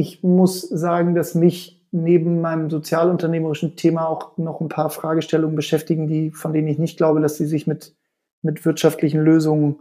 [0.00, 6.06] ich muss sagen, dass mich neben meinem sozialunternehmerischen Thema auch noch ein paar Fragestellungen beschäftigen,
[6.06, 7.94] die, von denen ich nicht glaube, dass sie sich mit,
[8.42, 9.80] mit wirtschaftlichen Lösungen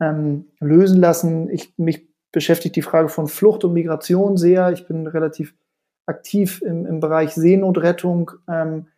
[0.00, 1.48] ähm, lösen lassen.
[1.48, 4.70] Ich, mich beschäftigt die Frage von Flucht und Migration sehr.
[4.72, 5.54] Ich bin relativ
[6.04, 8.32] aktiv im, im Bereich Seenotrettung.
[8.48, 8.88] Ähm,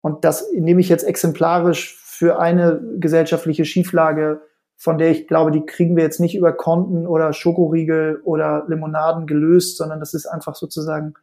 [0.00, 4.42] und das nehme ich jetzt exemplarisch für eine gesellschaftliche Schieflage,
[4.76, 9.26] von der ich glaube, die kriegen wir jetzt nicht über Konten oder Schokoriegel oder Limonaden
[9.26, 11.14] gelöst, sondern das ist einfach sozusagen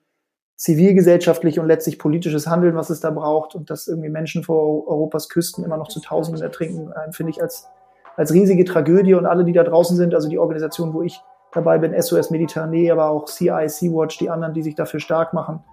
[0.62, 5.28] zivilgesellschaftlich und letztlich politisches Handeln, was es da braucht und dass irgendwie Menschen vor Europas
[5.28, 7.68] Küsten immer noch zu Tausenden ertrinken, äh, finde ich als,
[8.16, 11.20] als riesige Tragödie und alle, die da draußen sind, also die Organisation, wo ich
[11.52, 15.64] dabei bin, SOS Mediterranee, aber auch CI, Sea-Watch, die anderen, die sich dafür stark machen,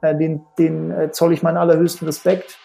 [0.00, 2.58] äh, den, den äh, zoll ich meinen allerhöchsten Respekt.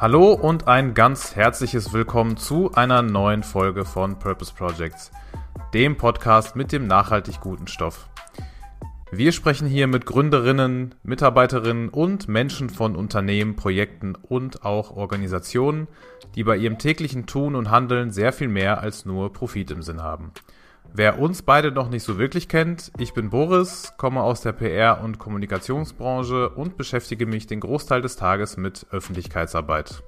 [0.00, 5.10] Hallo und ein ganz herzliches Willkommen zu einer neuen Folge von Purpose Projects,
[5.74, 8.08] dem Podcast mit dem nachhaltig guten Stoff.
[9.10, 15.88] Wir sprechen hier mit Gründerinnen, Mitarbeiterinnen und Menschen von Unternehmen, Projekten und auch Organisationen,
[16.36, 20.00] die bei ihrem täglichen Tun und Handeln sehr viel mehr als nur Profit im Sinn
[20.00, 20.30] haben.
[20.98, 25.00] Wer uns beide noch nicht so wirklich kennt, ich bin Boris, komme aus der PR-
[25.00, 30.02] und Kommunikationsbranche und beschäftige mich den Großteil des Tages mit Öffentlichkeitsarbeit.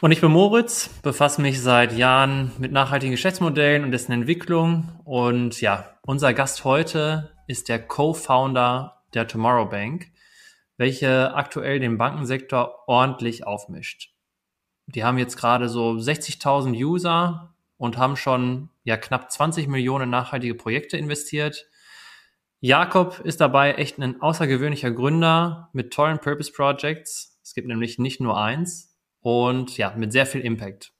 [0.00, 4.88] Und ich bin Moritz, befasse mich seit Jahren mit nachhaltigen Geschäftsmodellen und dessen Entwicklung.
[5.04, 10.12] Und ja, unser Gast heute ist der Co-Founder der Tomorrow Bank,
[10.78, 14.14] welche aktuell den Bankensektor ordentlich aufmischt.
[14.86, 20.54] Die haben jetzt gerade so 60.000 User und haben schon ja knapp 20 Millionen nachhaltige
[20.54, 21.66] Projekte investiert.
[22.60, 27.38] Jakob ist dabei echt ein außergewöhnlicher Gründer mit tollen Purpose Projects.
[27.42, 30.92] Es gibt nämlich nicht nur eins und ja, mit sehr viel Impact.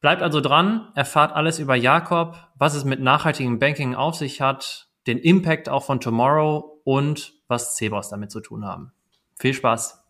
[0.00, 4.88] Bleibt also dran, erfahrt alles über Jakob, was es mit nachhaltigem Banking auf sich hat,
[5.06, 8.92] den Impact auch von Tomorrow und was Cebos damit zu tun haben.
[9.38, 10.03] Viel Spaß!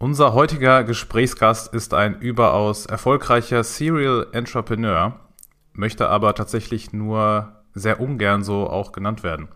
[0.00, 5.18] Unser heutiger Gesprächsgast ist ein überaus erfolgreicher Serial Entrepreneur,
[5.72, 9.48] möchte aber tatsächlich nur sehr ungern so auch genannt werden.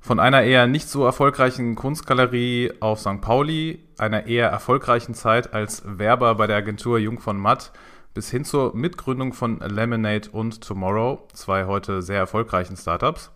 [0.00, 3.20] Von einer eher nicht so erfolgreichen Kunstgalerie auf St.
[3.20, 7.70] Pauli, einer eher erfolgreichen Zeit als Werber bei der Agentur Jung von Matt
[8.14, 13.30] bis hin zur Mitgründung von Lemonade und Tomorrow, zwei heute sehr erfolgreichen Startups.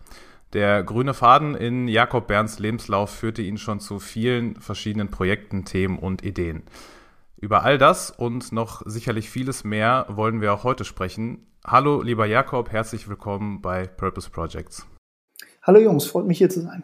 [0.53, 5.97] Der grüne Faden in Jakob Bernds Lebenslauf führte ihn schon zu vielen verschiedenen Projekten, Themen
[5.97, 6.63] und Ideen.
[7.37, 11.47] Über all das und noch sicherlich vieles mehr wollen wir auch heute sprechen.
[11.65, 14.85] Hallo, lieber Jakob, herzlich willkommen bei Purpose Projects.
[15.61, 16.83] Hallo Jungs, freut mich hier zu sein.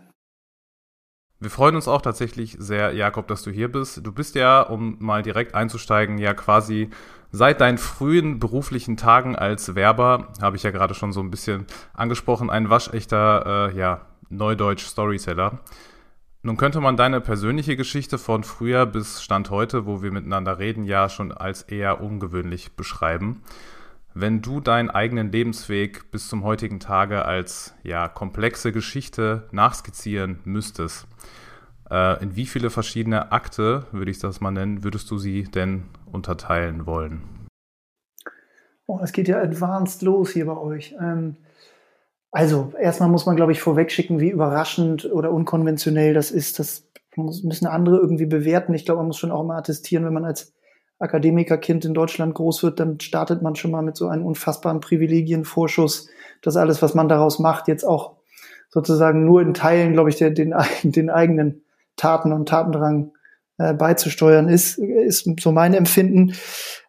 [1.39, 4.03] Wir freuen uns auch tatsächlich sehr, Jakob, dass du hier bist.
[4.03, 6.89] Du bist ja, um mal direkt einzusteigen, ja quasi
[7.31, 11.65] seit deinen frühen beruflichen Tagen als Werber, habe ich ja gerade schon so ein bisschen
[11.93, 15.59] angesprochen, ein waschechter, äh, ja, Neudeutsch-Storyteller.
[16.43, 20.83] Nun könnte man deine persönliche Geschichte von früher bis Stand heute, wo wir miteinander reden,
[20.83, 23.41] ja schon als eher ungewöhnlich beschreiben.
[24.13, 31.07] Wenn du deinen eigenen Lebensweg bis zum heutigen Tage als ja komplexe Geschichte nachskizzieren müsstest,
[31.91, 35.83] äh, in wie viele verschiedene Akte, würde ich das mal nennen, würdest du sie denn
[36.11, 37.21] unterteilen wollen?
[38.85, 40.95] Oh, es geht ja advanced los hier bei euch.
[40.99, 41.35] Ähm,
[42.31, 46.59] also, erstmal muss man, glaube ich, vorwegschicken, wie überraschend oder unkonventionell das ist.
[46.59, 48.73] Das müssen andere irgendwie bewerten.
[48.73, 50.53] Ich glaube, man muss schon auch mal attestieren, wenn man als
[50.99, 56.09] Akademikerkind in Deutschland groß wird, dann startet man schon mal mit so einem unfassbaren Privilegienvorschuss,
[56.41, 58.15] dass alles, was man daraus macht, jetzt auch
[58.69, 61.63] sozusagen nur in Teilen, glaube ich, der, den, den eigenen
[61.95, 63.11] Taten und Tatendrang
[63.57, 66.33] äh, beizusteuern ist, ist so mein Empfinden.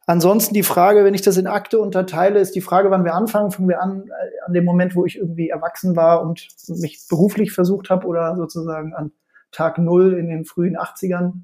[0.06, 3.51] Ansonsten die Frage, wenn ich das in Akte unterteile, ist die Frage, wann wir anfangen.
[3.51, 7.53] Fangen wir an äh, an dem Moment, wo ich irgendwie erwachsen war und mich beruflich
[7.53, 9.12] versucht habe oder sozusagen an
[9.53, 11.43] Tag Null in den frühen 80ern.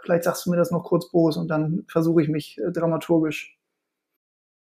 [0.00, 3.58] Vielleicht sagst du mir das noch kurz, Boris, und dann versuche ich mich äh, dramaturgisch.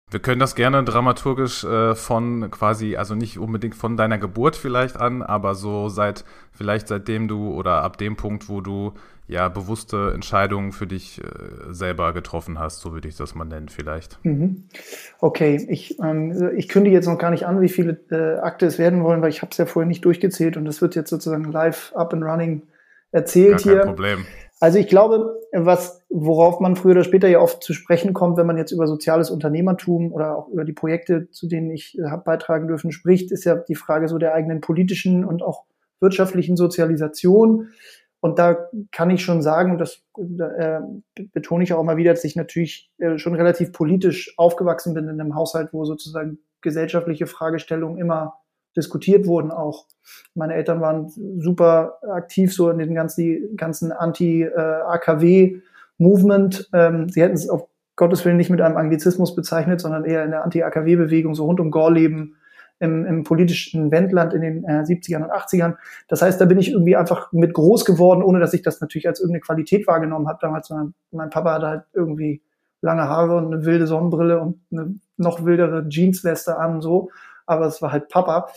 [0.09, 4.97] Wir können das gerne dramaturgisch äh, von quasi, also nicht unbedingt von deiner Geburt vielleicht
[4.97, 8.95] an, aber so seit, vielleicht seitdem du oder ab dem Punkt, wo du
[9.29, 13.69] ja bewusste Entscheidungen für dich äh, selber getroffen hast, so würde ich das mal nennen
[13.69, 14.25] vielleicht.
[14.25, 14.69] Mhm.
[15.19, 18.79] Okay, ich, ähm, ich kündige jetzt noch gar nicht an, wie viele äh, Akte es
[18.79, 21.45] werden wollen, weil ich habe es ja vorher nicht durchgezählt und das wird jetzt sozusagen
[21.51, 22.63] live up and running
[23.11, 23.83] erzählt gar kein hier.
[23.83, 24.27] Problem.
[24.59, 28.47] Also ich glaube, was, worauf man früher oder später ja oft zu sprechen kommt, wenn
[28.47, 32.25] man jetzt über soziales Unternehmertum oder auch über die Projekte, zu denen ich äh, habe
[32.25, 35.65] beitragen dürfen, spricht, ist ja die Frage so der eigenen politischen und auch
[36.01, 37.69] wirtschaftlichen Sozialisation.
[38.21, 40.03] Und da kann ich schon sagen, das
[40.59, 40.81] äh,
[41.33, 45.21] betone ich auch mal wieder, dass ich natürlich äh, schon relativ politisch aufgewachsen bin in
[45.21, 48.39] einem Haushalt, wo sozusagen gesellschaftliche Fragestellungen immer
[48.77, 49.87] diskutiert wurden auch.
[50.35, 56.71] Meine Eltern waren super aktiv so in den ganzen, ganzen Anti-AKW-Movement.
[56.73, 60.31] Ähm, sie hätten es auf Gottes Willen nicht mit einem Anglizismus bezeichnet, sondern eher in
[60.31, 62.37] der Anti-AKW-Bewegung, so rund um Gorleben,
[62.79, 65.77] im, im politischen Wendland in den äh, 70ern und 80ern.
[66.09, 69.09] Das heißt, da bin ich irgendwie einfach mit groß geworden, ohne dass ich das natürlich
[69.09, 72.43] als irgendeine Qualität wahrgenommen habe damals, sondern mein Papa hatte halt irgendwie
[72.83, 77.11] lange Haare und eine wilde Sonnenbrille und eine noch wildere Jeansweste an, so
[77.47, 78.49] aber es war halt Papa.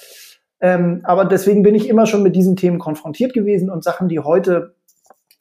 [0.59, 4.19] Ähm, aber deswegen bin ich immer schon mit diesen Themen konfrontiert gewesen und Sachen, die
[4.19, 4.75] heute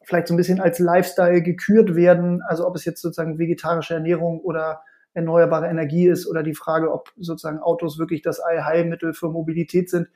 [0.05, 4.41] vielleicht so ein bisschen als Lifestyle gekürt werden, also ob es jetzt sozusagen vegetarische Ernährung
[4.41, 4.83] oder
[5.15, 10.09] erneuerbare Energie ist oder die Frage, ob sozusagen Autos wirklich das Allheilmittel für Mobilität sind.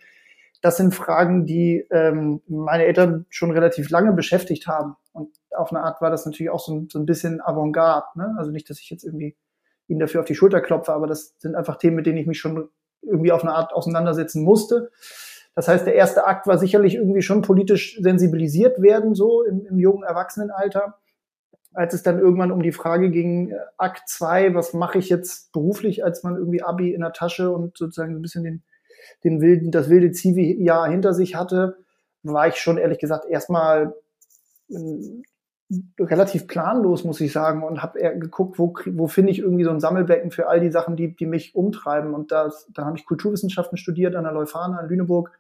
[0.61, 4.97] Das sind Fragen, die ähm, meine Eltern schon relativ lange beschäftigt haben.
[5.13, 8.07] Und auf eine Art war das natürlich auch so ein, so ein bisschen Avantgarde.
[8.15, 8.35] Ne?
[8.39, 9.37] Also nicht, dass ich jetzt irgendwie
[9.89, 12.39] ihnen dafür auf die Schulter klopfe, aber das sind einfach Themen, mit denen ich mich
[12.39, 12.69] schon
[13.03, 14.91] irgendwie auf eine Art auseinandersetzen musste.
[15.55, 19.79] Das heißt, der erste Akt war sicherlich irgendwie schon politisch sensibilisiert werden, so im, im
[19.79, 20.99] jungen Erwachsenenalter.
[21.75, 25.53] Als es dann irgendwann um die Frage ging, äh, Akt zwei, was mache ich jetzt
[25.53, 28.63] beruflich, als man irgendwie Abi in der Tasche und sozusagen ein bisschen den,
[29.25, 31.79] den wilden, das wilde Zivi-Jahr hinter sich hatte,
[32.23, 33.95] war ich schon ehrlich gesagt erstmal
[35.99, 39.81] relativ planlos, muss ich sagen, und habe geguckt, wo, wo finde ich irgendwie so ein
[39.81, 42.15] Sammelbecken für all die Sachen, die, die mich umtreiben.
[42.15, 45.31] Und das, da habe ich Kulturwissenschaften studiert an der Leuphana in Lüneburg,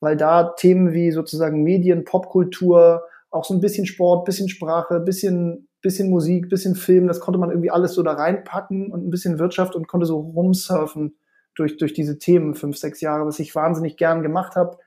[0.00, 5.68] weil da Themen wie sozusagen Medien, Popkultur, auch so ein bisschen Sport, bisschen Sprache, bisschen,
[5.80, 9.38] bisschen Musik, bisschen Film, das konnte man irgendwie alles so da reinpacken und ein bisschen
[9.38, 11.16] Wirtschaft und konnte so rumsurfen
[11.54, 14.78] durch, durch diese Themen fünf, sechs Jahre, was ich wahnsinnig gern gemacht habe.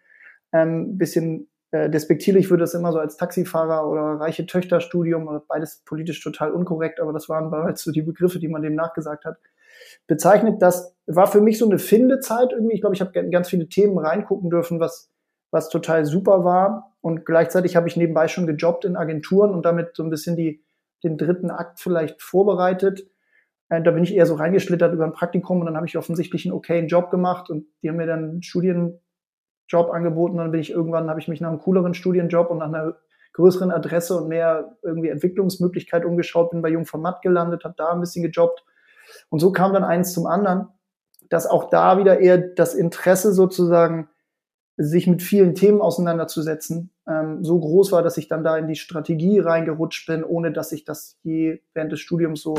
[0.53, 6.23] Ähm, bisschen äh, despektierlich würde es immer so als Taxifahrer oder reiche Töchterstudium, beides politisch
[6.23, 9.37] total unkorrekt, aber das waren bereits so die Begriffe, die man dem nachgesagt hat,
[10.07, 10.61] bezeichnet.
[10.61, 12.75] Das war für mich so eine Findezeit irgendwie.
[12.75, 15.09] Ich glaube, ich habe ganz viele Themen reingucken dürfen, was,
[15.55, 16.95] was total super war.
[17.01, 20.63] Und gleichzeitig habe ich nebenbei schon gejobbt in Agenturen und damit so ein bisschen die,
[21.03, 23.07] den dritten Akt vielleicht vorbereitet.
[23.69, 26.45] Äh, da bin ich eher so reingeschlittert über ein Praktikum und dann habe ich offensichtlich
[26.45, 28.99] einen okayen Job gemacht und die haben mir dann Studien
[29.67, 30.37] Job angeboten.
[30.37, 32.97] Dann bin ich irgendwann, habe ich mich nach einem cooleren Studienjob und nach einer
[33.33, 37.91] größeren Adresse und mehr irgendwie Entwicklungsmöglichkeit umgeschaut, bin bei Jung von Matt gelandet, habe da
[37.91, 38.63] ein bisschen gejobbt.
[39.29, 40.67] Und so kam dann eins zum anderen,
[41.29, 44.09] dass auch da wieder eher das Interesse sozusagen,
[44.77, 48.75] sich mit vielen Themen auseinanderzusetzen, ähm, so groß war, dass ich dann da in die
[48.75, 52.55] Strategie reingerutscht bin, ohne dass ich das je während des Studiums so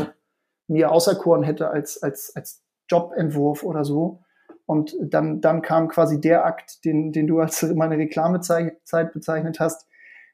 [0.69, 4.21] mir auserkoren hätte als, als, als Jobentwurf oder so.
[4.65, 9.87] Und dann, dann kam quasi der Akt, den, den du als meine Reklamezeit bezeichnet hast,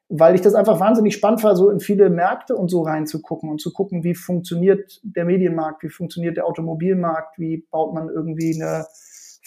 [0.08, 3.61] weil ich das einfach wahnsinnig spannend war, so in viele Märkte und so reinzugucken und
[3.61, 8.87] zu gucken, wie funktioniert der Medienmarkt, wie funktioniert der Automobilmarkt, wie baut man irgendwie eine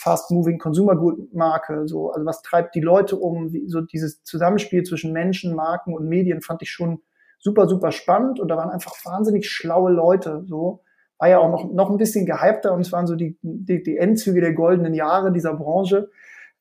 [0.06, 4.84] fast-moving Consumer Good Marke, so, also was treibt die Leute um, wie, so dieses Zusammenspiel
[4.84, 7.02] zwischen Menschen, Marken und Medien fand ich schon
[7.40, 10.84] super, super spannend und da waren einfach wahnsinnig schlaue Leute, so,
[11.18, 13.98] war ja auch noch, noch ein bisschen gehypter und es waren so die, die, die
[13.98, 16.12] Endzüge der goldenen Jahre dieser Branche.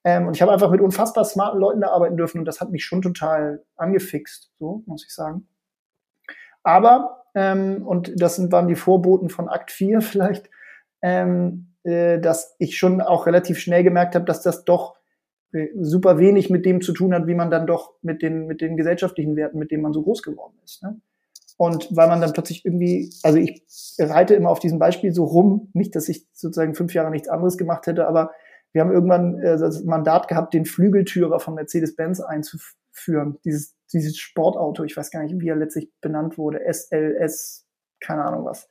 [0.05, 2.70] Ähm, und ich habe einfach mit unfassbar smarten Leuten da arbeiten dürfen und das hat
[2.70, 5.47] mich schon total angefixt, so muss ich sagen.
[6.62, 10.49] Aber, ähm, und das sind, waren die Vorboten von Akt 4 vielleicht,
[11.02, 14.97] ähm, äh, dass ich schon auch relativ schnell gemerkt habe, dass das doch
[15.52, 18.61] äh, super wenig mit dem zu tun hat, wie man dann doch mit den, mit
[18.61, 20.82] den gesellschaftlichen Werten, mit denen man so groß geworden ist.
[20.82, 21.00] Ne?
[21.56, 23.62] Und weil man dann plötzlich irgendwie, also ich
[23.99, 27.56] reite immer auf diesem Beispiel so rum, nicht, dass ich sozusagen fünf Jahre nichts anderes
[27.56, 28.32] gemacht hätte, aber
[28.73, 33.38] wir haben irgendwann äh, das Mandat gehabt, den Flügeltürer von Mercedes-Benz einzuführen.
[33.44, 37.66] Dieses, dieses Sportauto, ich weiß gar nicht, wie er letztlich benannt wurde, SLS,
[38.00, 38.68] keine Ahnung was.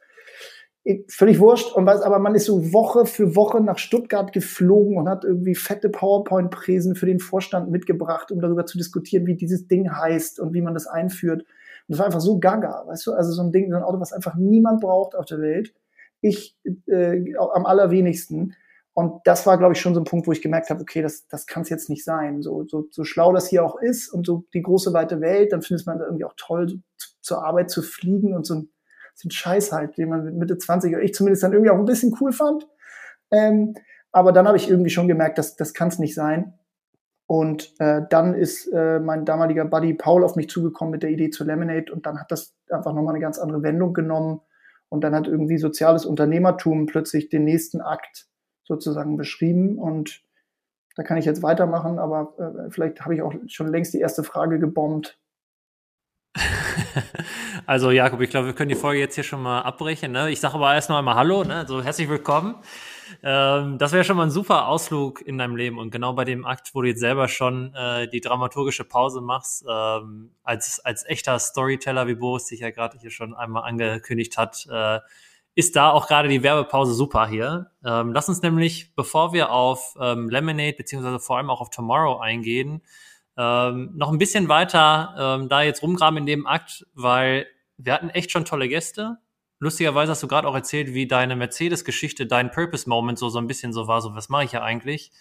[1.07, 1.73] Völlig wurscht.
[1.73, 5.55] Und was, aber man ist so Woche für Woche nach Stuttgart geflogen und hat irgendwie
[5.55, 10.53] fette PowerPoint-Präsen für den Vorstand mitgebracht, um darüber zu diskutieren, wie dieses Ding heißt und
[10.53, 11.41] wie man das einführt.
[11.41, 11.47] Und
[11.87, 13.13] das war einfach so gaga, weißt du?
[13.13, 15.73] Also so ein Ding, so ein Auto, was einfach niemand braucht auf der Welt.
[16.19, 18.53] Ich äh, am allerwenigsten.
[18.93, 21.27] Und das war, glaube ich, schon so ein Punkt, wo ich gemerkt habe, okay, das,
[21.27, 22.41] das kann es jetzt nicht sein.
[22.41, 25.61] So, so, so schlau das hier auch ist und so die große weite Welt, dann
[25.61, 28.69] findet man da irgendwie auch toll, so, zu, zur Arbeit zu fliegen und so ein,
[29.15, 31.85] so Scheiß halt, den man mit Mitte 20 oder ich zumindest dann irgendwie auch ein
[31.85, 32.67] bisschen cool fand.
[33.31, 33.75] Ähm,
[34.11, 36.53] aber dann habe ich irgendwie schon gemerkt, dass das kann es nicht sein.
[37.25, 41.29] Und äh, dann ist äh, mein damaliger Buddy Paul auf mich zugekommen mit der Idee
[41.29, 44.41] zu Lemonade und dann hat das einfach nochmal eine ganz andere Wendung genommen.
[44.89, 48.27] Und dann hat irgendwie soziales Unternehmertum plötzlich den nächsten Akt
[48.63, 49.79] sozusagen beschrieben.
[49.79, 50.21] Und
[50.95, 54.23] da kann ich jetzt weitermachen, aber äh, vielleicht habe ich auch schon längst die erste
[54.23, 55.19] Frage gebombt.
[57.65, 60.11] also Jakob, ich glaube, wir können die Folge jetzt hier schon mal abbrechen.
[60.11, 60.31] Ne?
[60.31, 61.65] Ich sage aber erst noch einmal Hallo, ne?
[61.67, 62.55] so herzlich willkommen.
[63.21, 66.45] Ähm, das wäre schon mal ein super Ausflug in deinem Leben und genau bei dem
[66.45, 71.37] Akt, wo du jetzt selber schon äh, die dramaturgische Pause machst, ähm, als, als echter
[71.37, 74.99] Storyteller, wie Boris sich ja gerade hier schon einmal angekündigt hat, äh,
[75.55, 77.69] ist da auch gerade die Werbepause super hier.
[77.85, 82.19] Ähm, lass uns nämlich, bevor wir auf ähm, Lemonade beziehungsweise vor allem auch auf Tomorrow
[82.19, 82.81] eingehen,
[83.37, 87.47] ähm, noch ein bisschen weiter ähm, da jetzt rumgraben in dem Akt, weil
[87.77, 89.17] wir hatten echt schon tolle Gäste.
[89.59, 93.73] Lustigerweise hast du gerade auch erzählt, wie deine Mercedes-Geschichte, dein Purpose-Moment so, so ein bisschen
[93.73, 95.11] so war, so was mache ich ja eigentlich.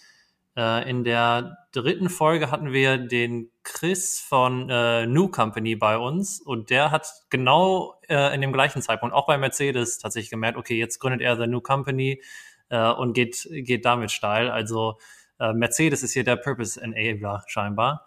[0.56, 6.40] Äh, in der dritten Folge hatten wir den Chris von äh, New Company bei uns
[6.40, 10.76] und der hat genau äh, in dem gleichen Zeitpunkt, auch bei Mercedes, tatsächlich gemerkt, okay,
[10.76, 12.20] jetzt gründet er The New Company
[12.68, 14.50] äh, und geht, geht damit steil.
[14.50, 14.98] Also
[15.42, 18.06] äh, Mercedes ist hier der Purpose Enabler scheinbar.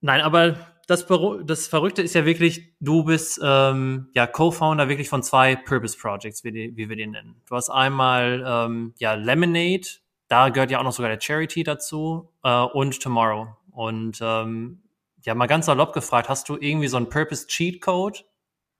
[0.00, 1.06] Nein, aber das,
[1.44, 6.44] das Verrückte ist ja wirklich, du bist ähm, ja Co-Founder wirklich von zwei Purpose Projects,
[6.44, 7.42] wie, die, wie wir die nennen.
[7.46, 9.86] Du hast einmal ähm, ja Lemonade,
[10.28, 13.48] da gehört ja auch noch sogar der Charity dazu äh, und Tomorrow.
[13.70, 14.82] Und ähm,
[15.24, 18.20] ja, mal ganz salopp gefragt, hast du irgendwie so einen Purpose Cheat Code,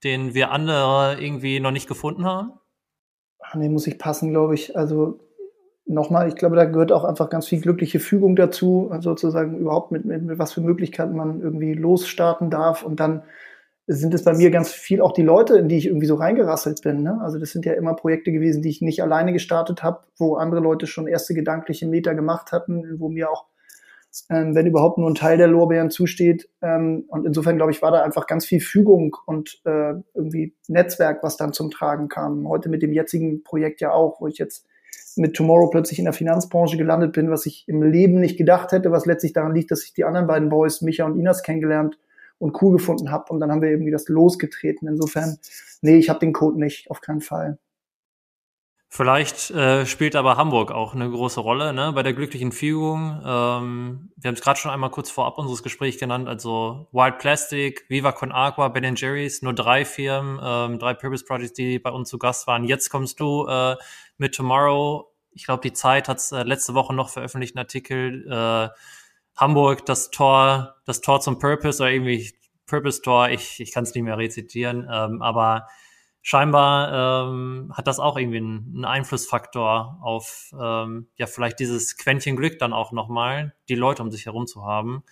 [0.03, 2.53] den wir andere irgendwie noch nicht gefunden haben?
[3.41, 4.77] Ach nee, muss ich passen, glaube ich.
[4.77, 5.28] Also
[5.89, 10.05] nochmal, ich glaube, da gehört auch einfach ganz viel glückliche Fügung dazu, sozusagen überhaupt mit,
[10.05, 12.83] mit, mit was für Möglichkeiten man irgendwie losstarten darf.
[12.83, 13.23] Und dann
[13.87, 16.83] sind es bei mir ganz viel auch die Leute, in die ich irgendwie so reingerasselt
[16.83, 17.03] bin.
[17.03, 17.19] Ne?
[17.23, 20.61] Also das sind ja immer Projekte gewesen, die ich nicht alleine gestartet habe, wo andere
[20.61, 23.47] Leute schon erste gedankliche Meter gemacht hatten, wo mir auch,
[24.29, 26.51] ähm, wenn überhaupt nur ein Teil der Lorbeeren zusteht.
[26.61, 31.23] Ähm, und insofern, glaube ich, war da einfach ganz viel Fügung und äh, irgendwie Netzwerk,
[31.23, 32.47] was dann zum Tragen kam.
[32.47, 34.67] Heute mit dem jetzigen Projekt ja auch, wo ich jetzt
[35.19, 38.91] mit Tomorrow plötzlich in der Finanzbranche gelandet bin, was ich im Leben nicht gedacht hätte,
[38.91, 41.99] was letztlich daran liegt, dass ich die anderen beiden Boys, Micha und Inas, kennengelernt
[42.39, 43.33] und cool gefunden habe.
[43.33, 44.89] Und dann haben wir irgendwie das losgetreten.
[44.89, 45.39] Insofern,
[45.83, 47.59] nee, ich habe den Code nicht, auf keinen Fall.
[48.91, 53.21] Vielleicht äh, spielt aber Hamburg auch eine große Rolle ne, bei der glücklichen Fügung.
[53.23, 57.85] Ähm, wir haben es gerade schon einmal kurz vorab unseres Gesprächs genannt, also Wild Plastic,
[57.91, 62.09] Viva Con Agua, Ben Jerry's, nur drei Firmen, ähm, drei Purpose Projects, die bei uns
[62.09, 62.65] zu Gast waren.
[62.65, 63.77] Jetzt kommst du äh,
[64.17, 65.08] mit Tomorrow.
[65.39, 68.27] Ich glaube, die Zeit hat äh, letzte Woche noch veröffentlicht, einen Artikel.
[68.29, 68.69] Äh,
[69.37, 72.33] Hamburg, das Tor, das Tor zum Purpose oder irgendwie
[72.67, 75.69] Purpose Tor, ich, ich kann es nicht mehr rezitieren, ähm, aber
[76.23, 82.59] scheinbar ähm, hat das auch irgendwie einen, Einflussfaktor auf ähm, ja vielleicht dieses Quäntchen Glück
[82.59, 85.05] dann auch nochmal, die Leute um sich herum zu haben.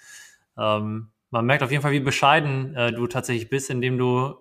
[0.59, 4.35] Ähm, man merkt auf jeden Fall, wie bescheiden äh, du tatsächlich bist, indem du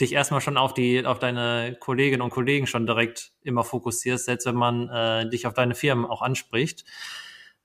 [0.00, 4.46] dich erstmal schon auf die auf deine Kolleginnen und Kollegen schon direkt immer fokussierst, selbst
[4.46, 6.84] wenn man äh, dich auf deine Firmen auch anspricht.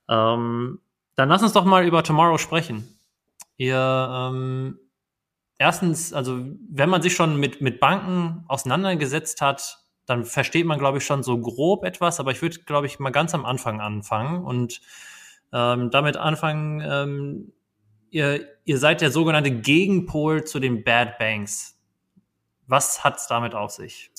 [0.09, 0.79] Ähm,
[1.15, 2.99] dann lass uns doch mal über Tomorrow sprechen.
[3.57, 4.79] Ihr ähm,
[5.57, 10.99] erstens, also wenn man sich schon mit, mit Banken auseinandergesetzt hat, dann versteht man, glaube
[10.99, 14.43] ich, schon so grob etwas, aber ich würde, glaube ich, mal ganz am Anfang anfangen
[14.43, 14.81] und
[15.51, 17.53] ähm, damit anfangen, ähm,
[18.11, 21.74] ihr, ihr seid der sogenannte Gegenpol zu den Bad Banks.
[22.67, 24.11] Was hat es damit auf sich?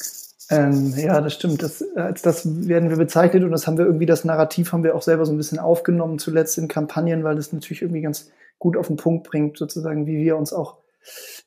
[0.50, 1.62] Ähm, ja, das stimmt.
[1.62, 4.94] Das, als das werden wir bezeichnet und das haben wir irgendwie, das Narrativ haben wir
[4.94, 8.76] auch selber so ein bisschen aufgenommen, zuletzt in Kampagnen, weil das natürlich irgendwie ganz gut
[8.76, 10.78] auf den Punkt bringt, sozusagen, wie wir uns auch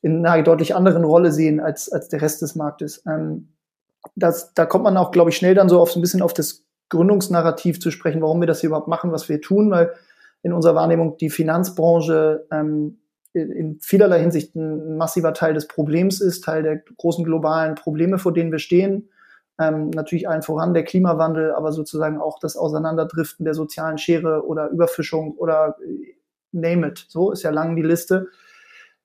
[0.01, 3.03] in einer deutlich anderen Rolle sehen als, als der Rest des Marktes.
[3.05, 3.49] Ähm,
[4.15, 6.33] das, da kommt man auch, glaube ich, schnell dann so auf so ein bisschen auf
[6.33, 9.93] das Gründungsnarrativ zu sprechen, warum wir das hier überhaupt machen, was wir tun, weil
[10.41, 12.99] in unserer Wahrnehmung die Finanzbranche ähm,
[13.33, 18.33] in vielerlei Hinsicht ein massiver Teil des Problems ist, Teil der großen globalen Probleme, vor
[18.33, 19.09] denen wir stehen.
[19.59, 24.69] Ähm, natürlich allen voran der Klimawandel, aber sozusagen auch das Auseinanderdriften der sozialen Schere oder
[24.69, 26.15] Überfischung oder äh,
[26.51, 27.05] name it.
[27.09, 28.27] So ist ja lang die Liste.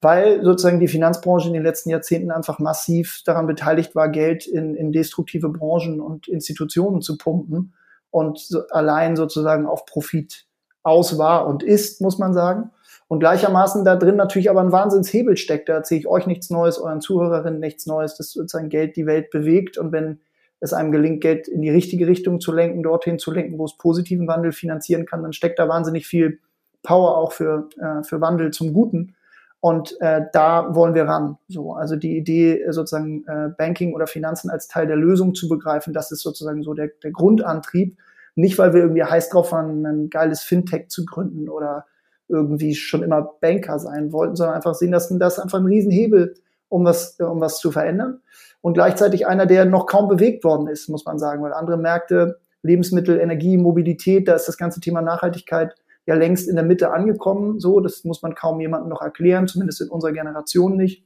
[0.00, 4.74] Weil sozusagen die Finanzbranche in den letzten Jahrzehnten einfach massiv daran beteiligt war, Geld in,
[4.74, 7.74] in destruktive Branchen und Institutionen zu pumpen
[8.10, 10.46] und so allein sozusagen auf Profit
[10.82, 12.70] aus war und ist, muss man sagen.
[13.14, 15.68] Und gleichermaßen da drin natürlich aber ein Wahnsinnshebel steckt.
[15.68, 19.30] Da erzähle ich euch nichts Neues, euren Zuhörerinnen nichts Neues, dass sozusagen Geld die Welt
[19.30, 19.78] bewegt.
[19.78, 20.18] Und wenn
[20.58, 23.78] es einem gelingt, Geld in die richtige Richtung zu lenken, dorthin zu lenken, wo es
[23.78, 26.40] positiven Wandel finanzieren kann, dann steckt da wahnsinnig viel
[26.82, 29.14] Power auch für, äh, für Wandel zum Guten.
[29.60, 31.38] Und äh, da wollen wir ran.
[31.46, 35.94] So, also die Idee, sozusagen äh, Banking oder Finanzen als Teil der Lösung zu begreifen,
[35.94, 37.96] das ist sozusagen so der, der Grundantrieb.
[38.34, 41.86] Nicht, weil wir irgendwie heiß drauf waren, ein geiles Fintech zu gründen oder
[42.28, 46.34] irgendwie schon immer Banker sein wollten, sondern einfach sehen, dass das einfach ein Riesenhebel,
[46.68, 48.20] um was, um was zu verändern.
[48.60, 52.38] Und gleichzeitig einer, der noch kaum bewegt worden ist, muss man sagen, weil andere Märkte,
[52.62, 55.74] Lebensmittel, Energie, Mobilität, da ist das ganze Thema Nachhaltigkeit
[56.06, 57.60] ja längst in der Mitte angekommen.
[57.60, 61.04] So, das muss man kaum jemandem noch erklären, zumindest in unserer Generation nicht.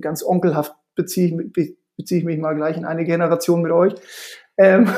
[0.00, 3.94] Ganz onkelhaft beziehe ich, beziehe ich mich mal gleich in eine Generation mit euch.
[4.56, 4.88] Ähm,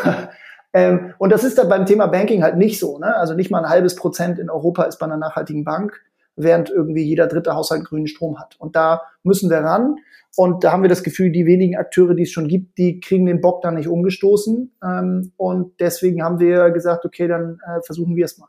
[0.73, 2.99] ähm, und das ist dann beim Thema Banking halt nicht so.
[2.99, 3.15] Ne?
[3.17, 6.01] Also nicht mal ein halbes Prozent in Europa ist bei einer nachhaltigen Bank,
[6.37, 8.57] während irgendwie jeder dritte Haushalt grünen Strom hat.
[8.59, 9.97] Und da müssen wir ran.
[10.35, 13.27] Und da haben wir das Gefühl, die wenigen Akteure, die es schon gibt, die kriegen
[13.27, 14.73] den Bock da nicht umgestoßen.
[14.83, 18.49] Ähm, und deswegen haben wir gesagt, okay, dann äh, versuchen wir es mal.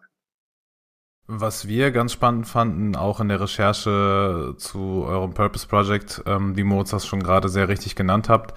[1.27, 6.63] Was wir ganz spannend fanden, auch in der Recherche zu eurem Purpose Project, ähm, wie
[6.63, 8.53] Moritz das schon gerade sehr richtig genannt habt,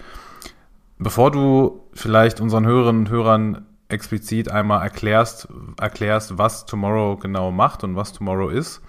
[0.99, 5.49] bevor du vielleicht unseren Hörerinnen und Hörern explizit einmal erklärst,
[5.81, 8.83] erklärst, was Tomorrow genau macht und was Tomorrow ist,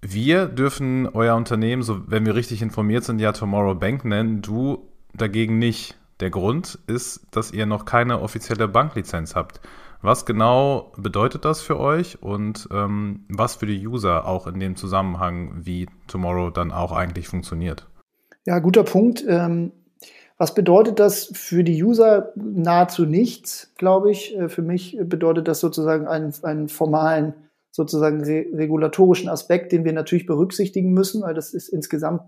[0.00, 4.88] wir dürfen euer Unternehmen, so wenn wir richtig informiert sind, ja Tomorrow Bank nennen, du
[5.14, 5.96] dagegen nicht.
[6.20, 9.60] Der Grund ist, dass ihr noch keine offizielle Banklizenz habt.
[10.02, 14.76] Was genau bedeutet das für euch und ähm, was für die User auch in dem
[14.76, 17.88] Zusammenhang, wie Tomorrow dann auch eigentlich funktioniert?
[18.44, 19.24] Ja, guter Punkt.
[19.28, 19.72] Ähm,
[20.38, 22.32] was bedeutet das für die User?
[22.36, 24.36] Nahezu nichts, glaube ich.
[24.36, 27.34] Äh, für mich bedeutet das sozusagen einen, einen formalen,
[27.72, 32.22] sozusagen re regulatorischen Aspekt, den wir natürlich berücksichtigen müssen, weil das ist insgesamt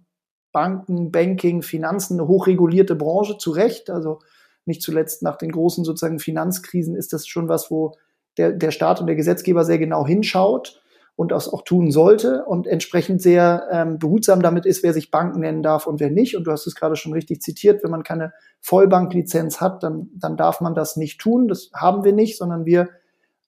[0.53, 3.89] Banken, Banking, Finanzen eine hochregulierte Branche, zu Recht.
[3.91, 4.19] Also
[4.67, 7.97] nicht zuletzt nach den großen sozusagen Finanzkrisen ist das schon was, wo
[8.37, 10.80] der, der Staat und der Gesetzgeber sehr genau hinschaut
[11.21, 15.41] und das auch tun sollte und entsprechend sehr ähm, behutsam damit ist, wer sich Banken
[15.41, 16.35] nennen darf und wer nicht.
[16.35, 20.39] Und du hast es gerade schon richtig zitiert, wenn man keine Vollbanklizenz hat, dann, dann
[20.39, 21.47] darf man das nicht tun.
[21.47, 22.89] Das haben wir nicht, sondern wir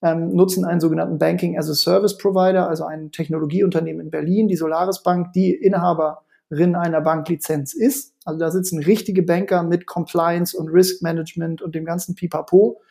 [0.03, 4.55] ähm, nutzen einen sogenannten Banking as a Service Provider, also ein Technologieunternehmen in Berlin, die
[4.55, 8.13] Solaris Bank, die Inhaberin einer Banklizenz ist.
[8.23, 12.81] Also da sitzen richtige Banker mit Compliance und Risk Management und dem ganzen Pipapo.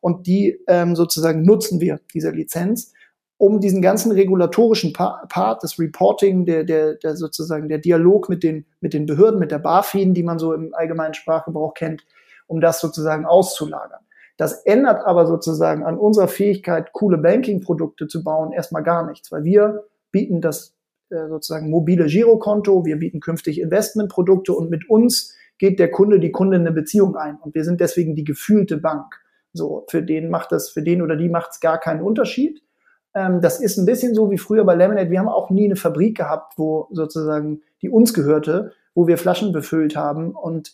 [0.00, 2.92] Und die ähm, sozusagen nutzen wir, diese Lizenz,
[3.38, 8.42] um diesen ganzen regulatorischen pa Part, das Reporting, der, der, der sozusagen der Dialog mit
[8.42, 12.04] den, mit den Behörden, mit der BaFin, die man so im allgemeinen Sprachgebrauch kennt,
[12.48, 14.00] um das sozusagen auszulagern.
[14.36, 19.44] Das ändert aber sozusagen an unserer Fähigkeit, coole Banking-Produkte zu bauen, erstmal gar nichts, weil
[19.44, 20.74] wir bieten das
[21.10, 26.32] äh, sozusagen mobile Girokonto, wir bieten künftig Investmentprodukte und mit uns geht der Kunde, die
[26.32, 29.14] Kundin eine Beziehung ein und wir sind deswegen die gefühlte Bank.
[29.52, 32.62] So, für den macht das, für den oder die macht es gar keinen Unterschied.
[33.14, 35.10] Ähm, das ist ein bisschen so wie früher bei Lemonade.
[35.10, 39.52] Wir haben auch nie eine Fabrik gehabt, wo sozusagen die uns gehörte, wo wir Flaschen
[39.52, 40.32] befüllt haben.
[40.32, 40.72] Und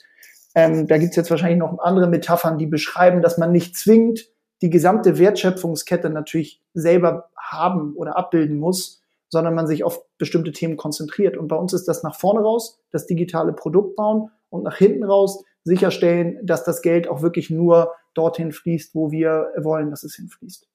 [0.55, 4.29] ähm, da gibt's jetzt wahrscheinlich noch andere Metaphern, die beschreiben, dass man nicht zwingend
[4.63, 10.77] die gesamte Wertschöpfungskette natürlich selber haben oder abbilden muss, sondern man sich auf bestimmte Themen
[10.77, 11.37] konzentriert.
[11.37, 15.05] Und bei uns ist das nach vorne raus, das digitale Produkt bauen und nach hinten
[15.05, 20.15] raus sicherstellen, dass das Geld auch wirklich nur dorthin fließt, wo wir wollen, dass es
[20.15, 20.69] hinfließt.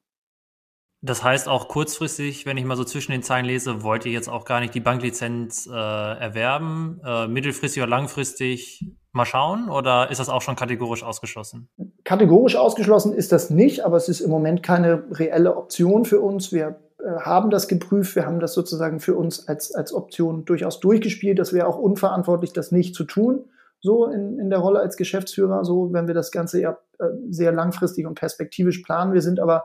[1.02, 4.28] Das heißt auch kurzfristig, wenn ich mal so zwischen den Zeilen lese, wollt ihr jetzt
[4.28, 10.20] auch gar nicht die Banklizenz äh, erwerben, äh, mittelfristig oder langfristig mal schauen oder ist
[10.20, 11.70] das auch schon kategorisch ausgeschlossen?
[12.04, 16.52] Kategorisch ausgeschlossen ist das nicht, aber es ist im Moment keine reelle Option für uns.
[16.52, 20.82] Wir äh, haben das geprüft, wir haben das sozusagen für uns als, als Option durchaus
[20.82, 21.40] durchgespielt.
[21.40, 23.46] Das wäre auch unverantwortlich, das nicht zu tun,
[23.80, 27.54] so in, in der Rolle als Geschäftsführer, so wenn wir das Ganze ja äh, sehr
[27.54, 29.14] langfristig und perspektivisch planen.
[29.14, 29.64] Wir sind aber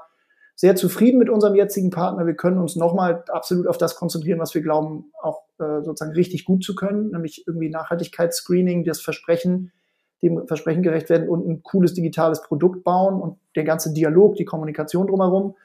[0.56, 2.26] sehr zufrieden mit unserem jetzigen Partner.
[2.26, 6.44] Wir können uns nochmal absolut auf das konzentrieren, was wir glauben, auch äh, sozusagen richtig
[6.44, 9.72] gut zu können, nämlich irgendwie Nachhaltigkeitsscreening, das Versprechen,
[10.22, 14.44] dem Versprechen gerecht werden und ein cooles digitales Produkt bauen und der ganze Dialog, die
[14.44, 15.56] Kommunikation drumherum.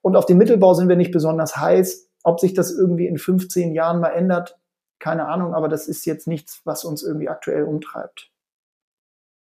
[0.00, 2.08] Und auf den Mittelbau sind wir nicht besonders heiß.
[2.22, 4.58] Ob sich das irgendwie in 15 Jahren mal ändert,
[4.98, 8.30] keine Ahnung, aber das ist jetzt nichts, was uns irgendwie aktuell umtreibt.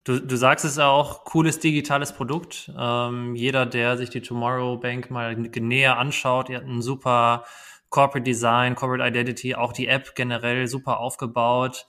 [0.05, 2.71] Du, du sagst es auch, cooles digitales Produkt.
[2.77, 7.43] Ähm, jeder, der sich die Tomorrow Bank mal näher anschaut, ihr habt ein super
[7.89, 11.87] Corporate Design, Corporate Identity, auch die App generell super aufgebaut.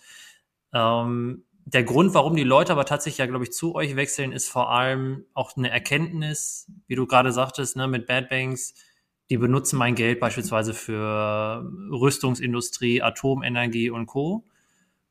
[0.73, 4.49] Ähm, der Grund, warum die Leute aber tatsächlich ja, glaube ich, zu euch wechseln, ist
[4.49, 8.73] vor allem auch eine Erkenntnis, wie du gerade sagtest, ne, mit Bad Banks,
[9.29, 14.47] die benutzen mein Geld beispielsweise für Rüstungsindustrie, Atomenergie und Co.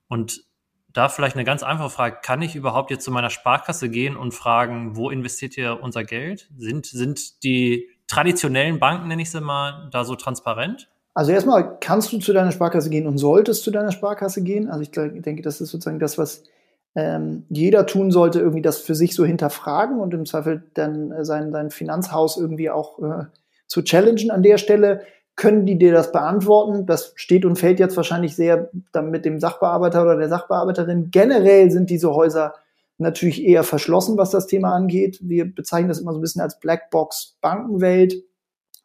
[0.07, 0.45] Und
[0.95, 4.33] da vielleicht eine ganz einfache Frage, kann ich überhaupt jetzt zu meiner Sparkasse gehen und
[4.33, 6.49] fragen, wo investiert ihr unser Geld?
[6.57, 10.89] Sind, sind die traditionellen Banken, nenne ich sie mal, da so transparent?
[11.13, 14.69] Also erstmal kannst du zu deiner Sparkasse gehen und solltest zu deiner Sparkasse gehen.
[14.69, 16.43] Also ich denke, das ist sozusagen das, was
[16.95, 21.51] ähm, jeder tun sollte, irgendwie das für sich so hinterfragen und im Zweifel dann sein,
[21.51, 23.25] sein Finanzhaus irgendwie auch äh,
[23.67, 25.01] zu challengen an der Stelle.
[25.35, 26.85] Können die dir das beantworten?
[26.85, 31.09] Das steht und fällt jetzt wahrscheinlich sehr dann mit dem Sachbearbeiter oder der Sachbearbeiterin.
[31.11, 32.53] Generell sind diese Häuser
[32.97, 35.19] natürlich eher verschlossen, was das Thema angeht.
[35.21, 38.23] Wir bezeichnen das immer so ein bisschen als Blackbox Bankenwelt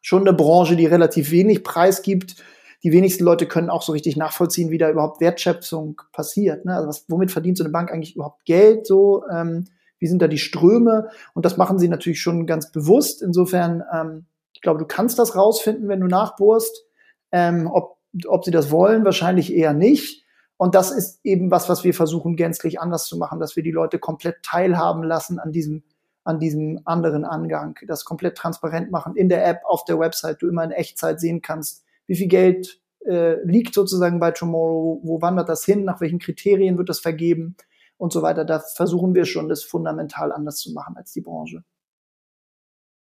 [0.01, 2.35] schon eine Branche, die relativ wenig Preis gibt.
[2.83, 6.65] Die wenigsten Leute können auch so richtig nachvollziehen, wie da überhaupt Wertschöpfung passiert.
[6.65, 6.75] Ne?
[6.75, 8.87] Also was, womit verdient so eine Bank eigentlich überhaupt Geld?
[8.87, 9.65] So, ähm,
[9.99, 11.09] wie sind da die Ströme?
[11.35, 13.21] Und das machen sie natürlich schon ganz bewusst.
[13.21, 14.25] Insofern, ähm,
[14.61, 16.85] ich glaube, du kannst das rausfinden, wenn du nachbohrst.
[17.31, 17.97] Ähm, ob,
[18.27, 20.23] ob sie das wollen, wahrscheinlich eher nicht.
[20.55, 23.71] Und das ist eben was, was wir versuchen gänzlich anders zu machen, dass wir die
[23.71, 25.81] Leute komplett teilhaben lassen an diesem,
[26.23, 30.47] an diesem anderen Angang, das komplett transparent machen in der App, auf der Website, du
[30.47, 35.49] immer in Echtzeit sehen kannst, wie viel Geld äh, liegt sozusagen bei Tomorrow, wo wandert
[35.49, 37.55] das hin, nach welchen Kriterien wird das vergeben
[37.97, 38.45] und so weiter.
[38.45, 41.63] Da versuchen wir schon, das fundamental anders zu machen als die Branche.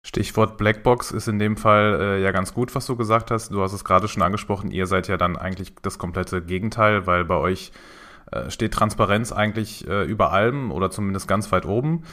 [0.09, 3.51] Stichwort Blackbox ist in dem Fall äh, ja ganz gut, was du gesagt hast.
[3.51, 7.27] Du hast es gerade schon angesprochen, ihr seid ja dann eigentlich das komplette Gegenteil, weil
[7.27, 7.73] bei euch
[8.33, 12.05] äh, steht Transparenz eigentlich äh, über allem oder zumindest ganz weit oben.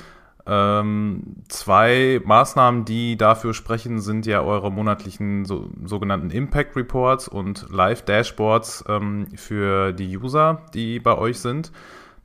[0.46, 7.68] Ähm, zwei Maßnahmen, die dafür sprechen, sind ja eure monatlichen so, sogenannten Impact Reports und
[7.72, 11.72] Live Dashboards ähm, für die User, die bei euch sind.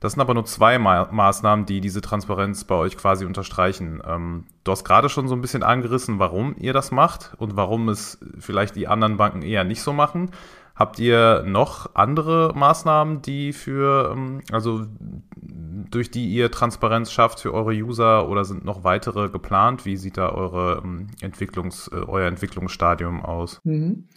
[0.01, 4.01] Das sind aber nur zwei Ma Maßnahmen, die diese Transparenz bei euch quasi unterstreichen.
[4.05, 7.87] Ähm, du hast gerade schon so ein bisschen angerissen, warum ihr das macht und warum
[7.87, 10.31] es vielleicht die anderen Banken eher nicht so machen.
[10.75, 14.87] Habt ihr noch andere Maßnahmen, die für, ähm, also
[15.35, 19.85] durch die ihr Transparenz schafft für eure User oder sind noch weitere geplant?
[19.85, 23.61] Wie sieht da eure ähm, Entwicklungs, äh, euer Entwicklungsstadium aus?
[23.63, 24.07] Mhm.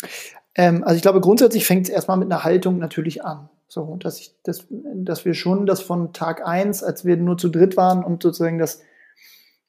[0.55, 3.51] Ähm, also ich glaube, grundsätzlich fängt es erstmal mit einer Haltung natürlich an.
[3.75, 7.49] So, dass, ich, dass, dass wir schon das von Tag eins, als wir nur zu
[7.49, 8.81] dritt waren und sozusagen das,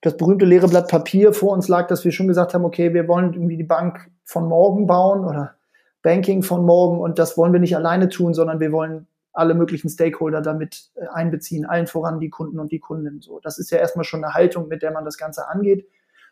[0.01, 3.07] das berühmte leere Blatt Papier vor uns lag, dass wir schon gesagt haben, okay, wir
[3.07, 5.55] wollen irgendwie die Bank von morgen bauen oder
[6.03, 9.89] Banking von morgen und das wollen wir nicht alleine tun, sondern wir wollen alle möglichen
[9.89, 13.21] Stakeholder damit äh, einbeziehen, allen voran die Kunden und die Kundinnen.
[13.21, 15.89] So, das ist ja erstmal schon eine Haltung, mit der man das Ganze angeht.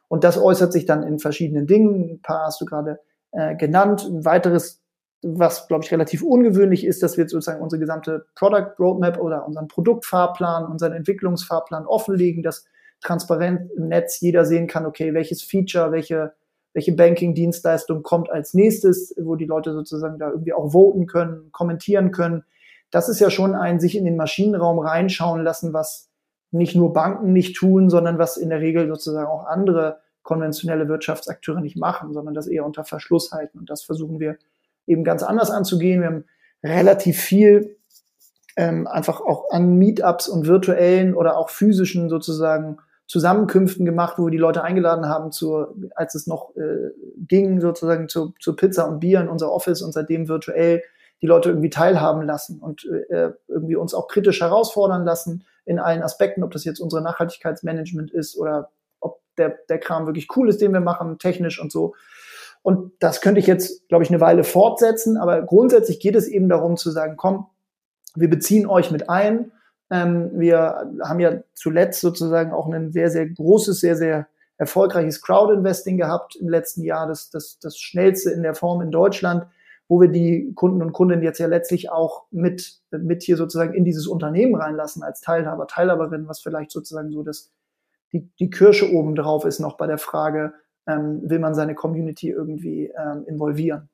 [0.10, 2.04] Und das äußert sich dann in verschiedenen Dingen.
[2.04, 3.00] Ein paar hast du gerade
[3.32, 4.06] äh, genannt.
[4.08, 4.83] Ein weiteres
[5.24, 9.68] was, glaube ich, relativ ungewöhnlich ist, dass wir sozusagen unsere gesamte Product Roadmap oder unseren
[9.68, 12.66] Produktfahrplan, unseren Entwicklungsfahrplan offenlegen, dass
[13.02, 16.34] transparent im Netz jeder sehen kann, okay, welches Feature, welche,
[16.74, 22.12] welche Banking-Dienstleistung kommt als nächstes, wo die Leute sozusagen da irgendwie auch voten können, kommentieren
[22.12, 22.44] können.
[22.92, 26.10] Das ist ja schon ein sich in den Maschinenraum reinschauen lassen, was
[26.52, 31.60] nicht nur Banken nicht tun, sondern was in der Regel sozusagen auch andere konventionelle Wirtschaftsakteure
[31.60, 33.60] nicht machen, sondern das eher unter Verschluss halten.
[33.60, 34.38] Und das versuchen wir
[34.88, 36.02] eben ganz anders anzugehen.
[36.02, 36.26] Wir haben
[36.64, 37.78] relativ viel
[38.56, 44.32] ähm, einfach auch an Meetups und virtuellen oder auch physischen sozusagen Zusammenkünften gemacht, wo wir
[44.32, 49.00] die Leute eingeladen haben, zur, als es noch äh, ging, sozusagen zur, zur Pizza und
[49.00, 50.84] Bier in unser Office und seitdem virtuell
[51.22, 56.02] die Leute irgendwie teilhaben lassen und äh, irgendwie uns auch kritisch herausfordern lassen in allen
[56.02, 60.62] Aspekten, ob das jetzt unsere Nachhaltigkeitsmanagement ist oder ob der, der Kram wirklich cool ist,
[60.62, 61.96] den wir machen, technisch und so.
[62.64, 65.18] Und das könnte ich jetzt, glaube ich, eine Weile fortsetzen.
[65.18, 67.46] Aber grundsätzlich geht es eben darum zu sagen, komm,
[68.16, 69.52] wir beziehen euch mit ein.
[69.92, 75.98] Ähm, wir haben ja zuletzt sozusagen auch ein sehr, sehr großes, sehr, sehr erfolgreiches Crowd-Investing
[75.98, 79.46] gehabt im letzten Jahr, das, das, das schnellste in der Form in Deutschland,
[79.90, 83.84] wo wir die Kunden und Kundinnen jetzt ja letztlich auch mit, mit hier sozusagen in
[83.84, 87.52] dieses Unternehmen reinlassen als Teilhaber, Teilhaberin, was vielleicht sozusagen so das,
[88.14, 90.54] die, die Kirsche oben drauf ist noch bei der Frage,
[90.88, 93.90] ähm, will man seine Community irgendwie ähm, involvieren.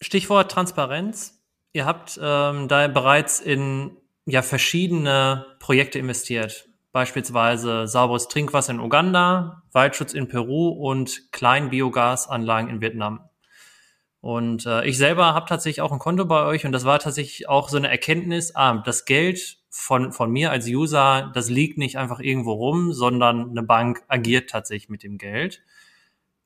[0.00, 1.40] Stichwort Transparenz.
[1.72, 6.68] Ihr habt ähm, da bereits in ja, verschiedene Projekte investiert.
[6.92, 13.30] Beispielsweise sauberes Trinkwasser in Uganda, Waldschutz in Peru und Kleinbiogasanlagen in Vietnam.
[14.20, 17.48] Und äh, ich selber habe tatsächlich auch ein Konto bei euch und das war tatsächlich
[17.48, 21.98] auch so eine Erkenntnis, ah, das Geld von, von mir als User, das liegt nicht
[21.98, 25.62] einfach irgendwo rum, sondern eine Bank agiert tatsächlich mit dem Geld.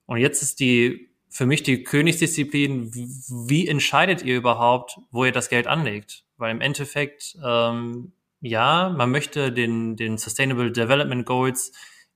[0.06, 5.48] Und jetzt ist die für mich die Königsdisziplin, wie entscheidet ihr überhaupt, wo ihr das
[5.48, 6.24] Geld anlegt?
[6.38, 11.72] Weil im Endeffekt, ähm, ja, man möchte den, den Sustainable Development Goals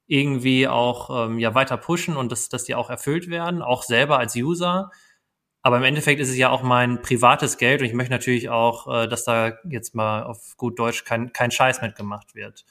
[0.07, 4.18] irgendwie auch ähm, ja weiter pushen und dass, dass die auch erfüllt werden, auch selber
[4.18, 4.90] als User.
[5.62, 9.03] Aber im Endeffekt ist es ja auch mein privates Geld und ich möchte natürlich auch,
[9.03, 12.64] äh, dass da jetzt mal auf gut Deutsch kein, kein Scheiß mitgemacht wird.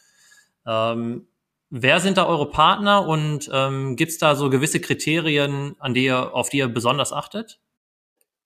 [0.66, 1.28] Ähm,
[1.72, 6.06] Wer sind da eure Partner und ähm, gibt es da so gewisse Kriterien, an die
[6.06, 7.60] ihr, auf die ihr besonders achtet?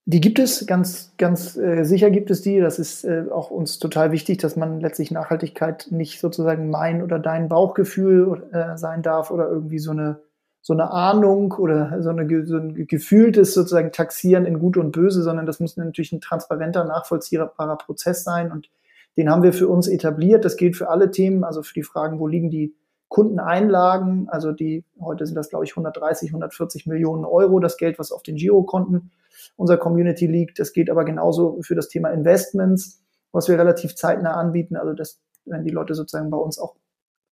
[0.05, 2.59] Die gibt es, ganz, ganz äh, sicher gibt es die.
[2.59, 7.19] Das ist äh, auch uns total wichtig, dass man letztlich Nachhaltigkeit nicht sozusagen mein oder
[7.19, 10.19] dein Bauchgefühl äh, sein darf oder irgendwie so eine,
[10.61, 15.23] so eine Ahnung oder so, eine, so ein gefühltes sozusagen Taxieren in Gut und Böse,
[15.23, 18.69] sondern das muss natürlich ein transparenter, nachvollziehbarer Prozess sein und
[19.15, 20.43] den haben wir für uns etabliert.
[20.43, 22.75] Das gilt für alle Themen, also für die Fragen, wo liegen die
[23.13, 28.11] Kundeneinlagen, also die, heute sind das glaube ich 130, 140 Millionen Euro, das Geld, was
[28.11, 29.11] auf den Girokonten
[29.55, 30.57] unserer Community liegt.
[30.57, 34.75] Das geht aber genauso für das Thema Investments, was wir relativ zeitnah anbieten.
[34.75, 36.75] Also dass, wenn die Leute sozusagen bei uns auch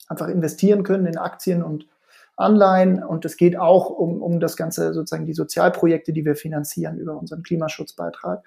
[0.08, 1.88] einfach investieren können in Aktien und
[2.38, 3.04] Anleihen.
[3.04, 7.18] Und es geht auch um, um das Ganze, sozusagen die Sozialprojekte, die wir finanzieren über
[7.18, 8.44] unseren Klimaschutzbeitrag.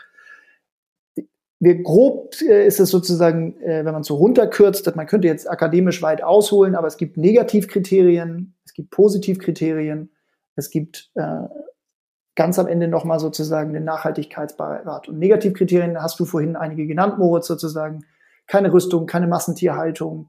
[1.65, 6.03] Wir grob äh, ist es sozusagen, äh, wenn man so runterkürzt, man könnte jetzt akademisch
[6.03, 10.11] weit ausholen, aber es gibt Negativkriterien, es gibt Positivkriterien,
[10.57, 11.43] es gibt äh,
[12.35, 15.09] ganz am Ende nochmal sozusagen den Nachhaltigkeitsbeirat.
[15.09, 18.05] Und Negativkriterien hast du vorhin einige genannt, Moritz, sozusagen.
[18.47, 20.29] Keine Rüstung, keine Massentierhaltung,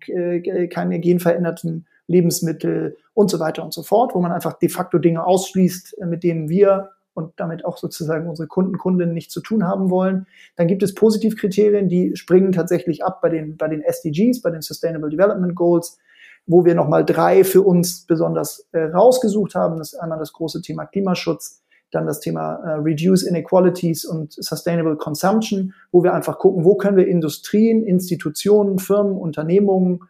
[0.69, 5.25] keine genveränderten Lebensmittel und so weiter und so fort, wo man einfach de facto Dinge
[5.25, 9.89] ausschließt, mit denen wir und damit auch sozusagen unsere Kunden, Kundinnen nicht zu tun haben
[9.89, 10.27] wollen.
[10.57, 14.61] Dann gibt es Positivkriterien, die springen tatsächlich ab bei den, bei den SDGs, bei den
[14.61, 15.97] Sustainable Development Goals,
[16.45, 19.77] wo wir nochmal drei für uns besonders äh, rausgesucht haben.
[19.77, 24.97] Das ist einmal das große Thema Klimaschutz, dann das Thema äh, Reduce Inequalities und Sustainable
[24.97, 30.01] Consumption, wo wir einfach gucken, wo können wir Industrien, Institutionen, Firmen, Unternehmungen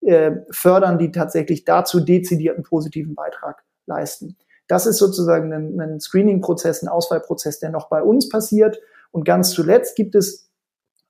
[0.00, 4.36] äh, fördern, die tatsächlich dazu dezidierten positiven Beitrag leisten.
[4.66, 8.80] Das ist sozusagen ein, ein Screening-Prozess, ein Auswahlprozess, der noch bei uns passiert.
[9.10, 10.50] Und ganz zuletzt gibt es,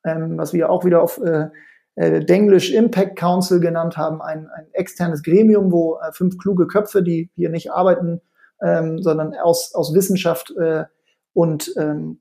[0.04, 1.48] ähm, was wir auch wieder auf äh,
[1.94, 7.02] äh, Denglish Impact Council genannt haben, ein, ein externes Gremium, wo äh, fünf kluge Köpfe,
[7.02, 8.20] die hier nicht arbeiten,
[8.60, 10.84] ähm, sondern aus, aus Wissenschaft äh,
[11.32, 12.20] und ähm,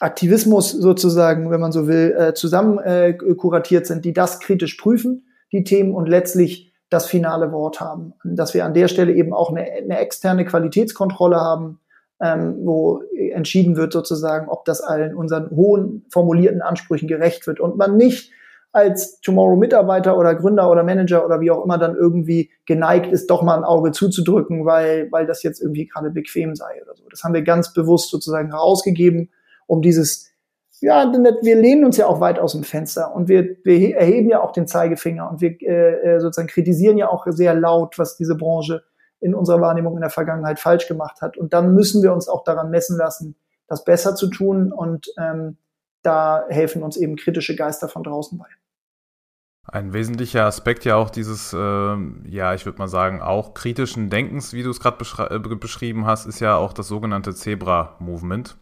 [0.00, 5.24] Aktivismus sozusagen, wenn man so will, äh, zusammen äh, kuratiert sind, die das kritisch prüfen
[5.54, 8.14] die Themen und letztlich das finale Wort haben.
[8.24, 11.80] Dass wir an der Stelle eben auch eine, eine externe Qualitätskontrolle haben,
[12.22, 13.02] ähm, wo
[13.32, 18.30] entschieden wird sozusagen, ob das allen unseren hohen formulierten Ansprüchen gerecht wird und man nicht
[18.72, 23.42] als Tomorrow-Mitarbeiter oder Gründer oder Manager oder wie auch immer dann irgendwie geneigt ist, doch
[23.42, 27.04] mal ein Auge zuzudrücken, weil, weil das jetzt irgendwie gerade bequem sei oder so.
[27.08, 29.30] Das haben wir ganz bewusst sozusagen herausgegeben,
[29.68, 30.33] um dieses
[30.84, 34.42] ja, wir lehnen uns ja auch weit aus dem Fenster und wir, wir erheben ja
[34.42, 38.36] auch den Zeigefinger und wir äh, äh, sozusagen kritisieren ja auch sehr laut, was diese
[38.36, 38.84] Branche
[39.18, 41.38] in unserer Wahrnehmung in der Vergangenheit falsch gemacht hat.
[41.38, 43.34] Und dann müssen wir uns auch daran messen lassen,
[43.66, 44.72] das besser zu tun.
[44.72, 45.56] Und ähm,
[46.02, 48.44] da helfen uns eben kritische Geister von draußen bei.
[49.66, 54.52] Ein wesentlicher Aspekt ja auch dieses, äh, ja, ich würde mal sagen, auch kritischen Denkens,
[54.52, 54.98] wie du es gerade
[55.30, 58.58] äh, beschrieben hast, ist ja auch das sogenannte Zebra-Movement.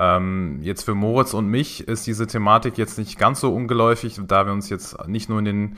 [0.00, 4.46] Ähm, jetzt für Moritz und mich ist diese Thematik jetzt nicht ganz so ungeläufig, da
[4.46, 5.76] wir uns jetzt nicht nur in den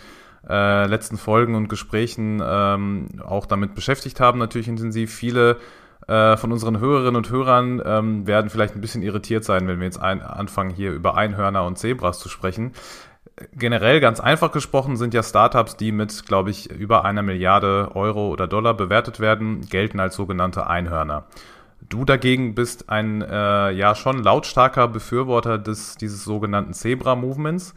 [0.49, 5.13] äh, letzten Folgen und Gesprächen ähm, auch damit beschäftigt haben, natürlich intensiv.
[5.13, 5.57] Viele
[6.07, 9.87] äh, von unseren Hörerinnen und Hörern ähm, werden vielleicht ein bisschen irritiert sein, wenn wir
[9.87, 12.73] jetzt ein, anfangen, hier über Einhörner und Zebras zu sprechen.
[13.57, 18.29] Generell ganz einfach gesprochen sind ja Startups, die mit, glaube ich, über einer Milliarde Euro
[18.29, 21.25] oder Dollar bewertet werden, gelten als sogenannte Einhörner.
[21.93, 27.75] Du dagegen bist ein äh, ja schon lautstarker Befürworter des, dieses sogenannten Zebra-Movements.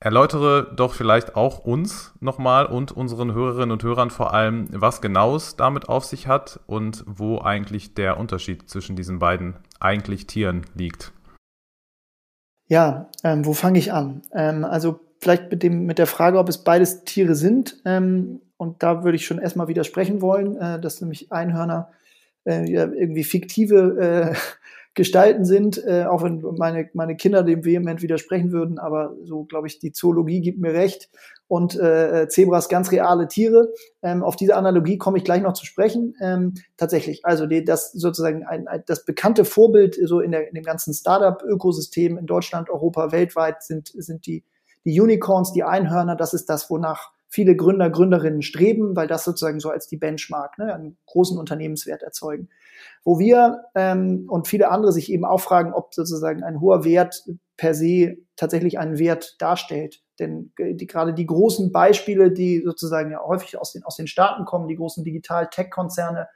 [0.00, 5.36] Erläutere doch vielleicht auch uns nochmal und unseren Hörerinnen und Hörern vor allem, was genau
[5.36, 10.66] es damit auf sich hat und wo eigentlich der Unterschied zwischen diesen beiden eigentlich Tieren
[10.74, 11.12] liegt.
[12.66, 14.22] Ja, ähm, wo fange ich an?
[14.32, 17.76] Ähm, also vielleicht mit, dem, mit der Frage, ob es beides Tiere sind.
[17.84, 21.92] Ähm, und da würde ich schon erstmal widersprechen wollen, äh, dass nämlich Einhörner
[22.44, 24.36] äh, irgendwie fiktive äh,
[24.94, 29.66] Gestalten sind, äh, auch wenn meine, meine Kinder dem vehement widersprechen würden, aber so glaube
[29.66, 31.08] ich, die Zoologie gibt mir recht.
[31.48, 33.72] Und äh, Zebras ganz reale Tiere.
[34.02, 36.14] Ähm, auf diese Analogie komme ich gleich noch zu sprechen.
[36.22, 40.54] Ähm, tatsächlich, also die, das sozusagen ein, ein, das bekannte Vorbild so in, der, in
[40.54, 44.44] dem ganzen Startup-Ökosystem in Deutschland, Europa, weltweit sind, sind die,
[44.84, 46.16] die Unicorns, die Einhörner.
[46.16, 50.58] Das ist das, wonach viele Gründer, Gründerinnen streben, weil das sozusagen so als die Benchmark,
[50.58, 52.50] ne, einen großen Unternehmenswert erzeugen.
[53.04, 57.24] Wo wir ähm, und viele andere sich eben auch fragen, ob sozusagen ein hoher Wert
[57.56, 60.02] per se tatsächlich einen Wert darstellt.
[60.18, 64.44] Denn die, gerade die großen Beispiele, die sozusagen ja häufig aus den, aus den Staaten
[64.44, 66.28] kommen, die großen Digital-Tech-Konzerne,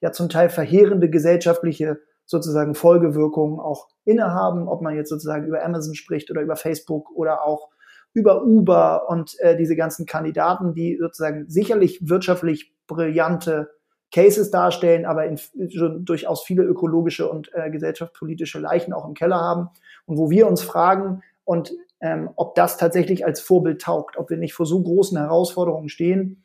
[0.00, 5.96] ja zum Teil verheerende gesellschaftliche sozusagen Folgewirkungen auch innehaben, ob man jetzt sozusagen über Amazon
[5.96, 7.70] spricht oder über Facebook oder auch
[8.14, 13.70] über Uber und äh, diese ganzen Kandidaten, die sozusagen sicherlich wirtschaftlich brillante
[14.12, 15.38] Cases darstellen, aber in,
[15.70, 19.68] schon durchaus viele ökologische und äh, gesellschaftspolitische Leichen auch im Keller haben.
[20.06, 24.36] Und wo wir uns fragen, und ähm, ob das tatsächlich als Vorbild taugt, ob wir
[24.36, 26.42] nicht vor so großen Herausforderungen stehen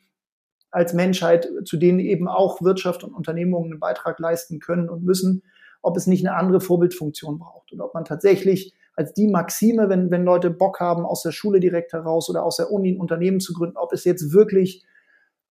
[0.70, 5.42] als Menschheit, zu denen eben auch Wirtschaft und Unternehmungen einen Beitrag leisten können und müssen,
[5.82, 10.10] ob es nicht eine andere Vorbildfunktion braucht und ob man tatsächlich als die Maxime, wenn,
[10.10, 13.40] wenn Leute Bock haben, aus der Schule direkt heraus oder aus der Uni ein Unternehmen
[13.40, 14.84] zu gründen, ob es jetzt wirklich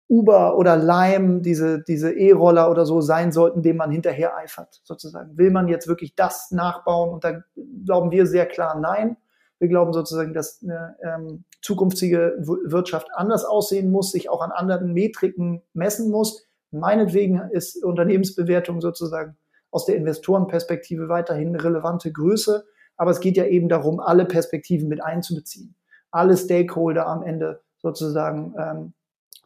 [0.09, 5.37] Uber oder Lime, diese, diese E-Roller oder so sein sollten, dem man hinterher eifert, sozusagen.
[5.37, 7.11] Will man jetzt wirklich das nachbauen?
[7.13, 7.43] Und da
[7.85, 9.17] glauben wir sehr klar nein.
[9.59, 14.93] Wir glauben sozusagen, dass eine ähm, zukünftige Wirtschaft anders aussehen muss, sich auch an anderen
[14.93, 16.47] Metriken messen muss.
[16.71, 19.37] Meinetwegen ist Unternehmensbewertung sozusagen
[19.69, 22.65] aus der Investorenperspektive weiterhin eine relevante Größe.
[22.99, 25.73] Aber es geht ja eben darum, alle Perspektiven mit einzubeziehen,
[26.11, 28.93] alle Stakeholder am Ende sozusagen ähm,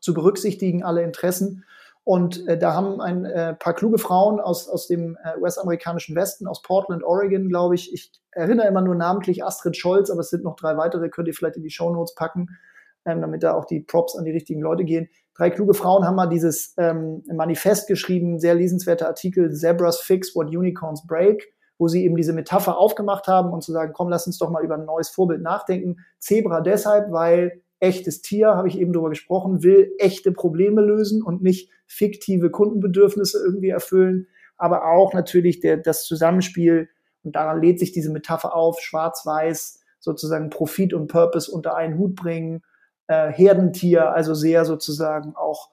[0.01, 1.63] zu berücksichtigen, alle Interessen.
[2.03, 6.47] Und äh, da haben ein äh, paar kluge Frauen aus, aus dem äh, US-amerikanischen Westen,
[6.47, 7.93] aus Portland, Oregon, glaube ich.
[7.93, 11.35] Ich erinnere immer nur namentlich Astrid Scholz, aber es sind noch drei weitere, könnt ihr
[11.35, 12.57] vielleicht in die Show Notes packen,
[13.05, 15.09] ähm, damit da auch die Props an die richtigen Leute gehen.
[15.35, 20.47] Drei kluge Frauen haben mal dieses ähm, Manifest geschrieben, sehr lesenswerter Artikel, Zebras Fix What
[20.47, 24.37] Unicorns Break, wo sie eben diese Metapher aufgemacht haben und zu sagen, komm, lass uns
[24.37, 25.97] doch mal über ein neues Vorbild nachdenken.
[26.19, 31.43] Zebra deshalb, weil echtes Tier, habe ich eben drüber gesprochen, will echte Probleme lösen und
[31.43, 36.89] nicht fiktive Kundenbedürfnisse irgendwie erfüllen, aber auch natürlich der, das Zusammenspiel,
[37.23, 42.15] und daran lädt sich diese Metapher auf, schwarz-weiß, sozusagen Profit und Purpose unter einen Hut
[42.15, 42.61] bringen,
[43.07, 45.69] äh, Herdentier, also sehr sozusagen auch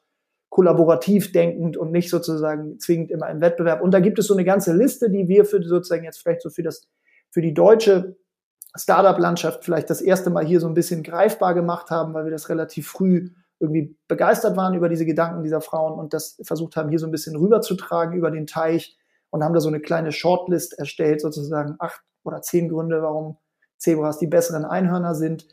[0.50, 3.80] kollaborativ denkend und nicht sozusagen zwingend immer im Wettbewerb.
[3.80, 6.50] Und da gibt es so eine ganze Liste, die wir für sozusagen jetzt vielleicht so
[6.50, 6.88] für das,
[7.30, 8.16] für die deutsche
[8.76, 12.48] Startup-Landschaft vielleicht das erste Mal hier so ein bisschen greifbar gemacht haben, weil wir das
[12.48, 16.98] relativ früh irgendwie begeistert waren über diese Gedanken dieser Frauen und das versucht haben, hier
[16.98, 18.96] so ein bisschen rüberzutragen über den Teich
[19.30, 23.36] und haben da so eine kleine Shortlist erstellt, sozusagen acht oder zehn Gründe, warum
[23.76, 25.46] Zebras die besseren Einhörner sind.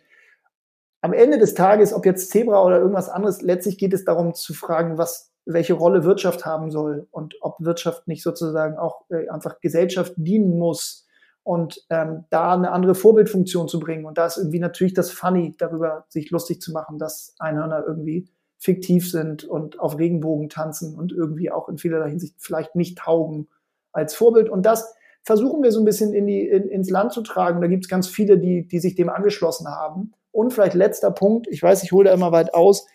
[1.01, 4.53] Am Ende des Tages, ob jetzt Zebra oder irgendwas anderes, letztlich geht es darum zu
[4.53, 9.59] fragen, was, welche Rolle Wirtschaft haben soll und ob Wirtschaft nicht sozusagen auch äh, einfach
[9.59, 11.07] Gesellschaft dienen muss
[11.43, 14.05] und ähm, da eine andere Vorbildfunktion zu bringen.
[14.05, 18.27] Und da ist irgendwie natürlich das Funny, darüber sich lustig zu machen, dass Einhörner irgendwie
[18.57, 23.47] fiktiv sind und auf Regenbogen tanzen und irgendwie auch in vielerlei Hinsicht vielleicht nicht taugen
[23.93, 24.49] als Vorbild.
[24.49, 24.93] Und das
[25.27, 27.59] versuchen wir so ein bisschen in die, in, ins Land zu tragen.
[27.59, 30.13] Da gibt es ganz viele, die, die sich dem angeschlossen haben.
[30.31, 32.87] Und vielleicht letzter Punkt, ich weiß, ich hole da immer weit aus,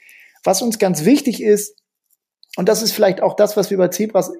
[0.42, 1.78] was uns ganz wichtig ist,
[2.56, 4.32] und das ist vielleicht auch das, was wir bei Zebras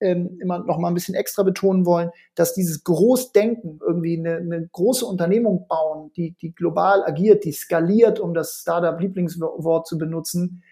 [0.00, 4.68] ähm, immer noch mal ein bisschen extra betonen wollen, dass dieses Großdenken, irgendwie eine, eine
[4.72, 10.62] große Unternehmung bauen, die, die global agiert, die skaliert, um das Startup-Lieblingswort zu benutzen,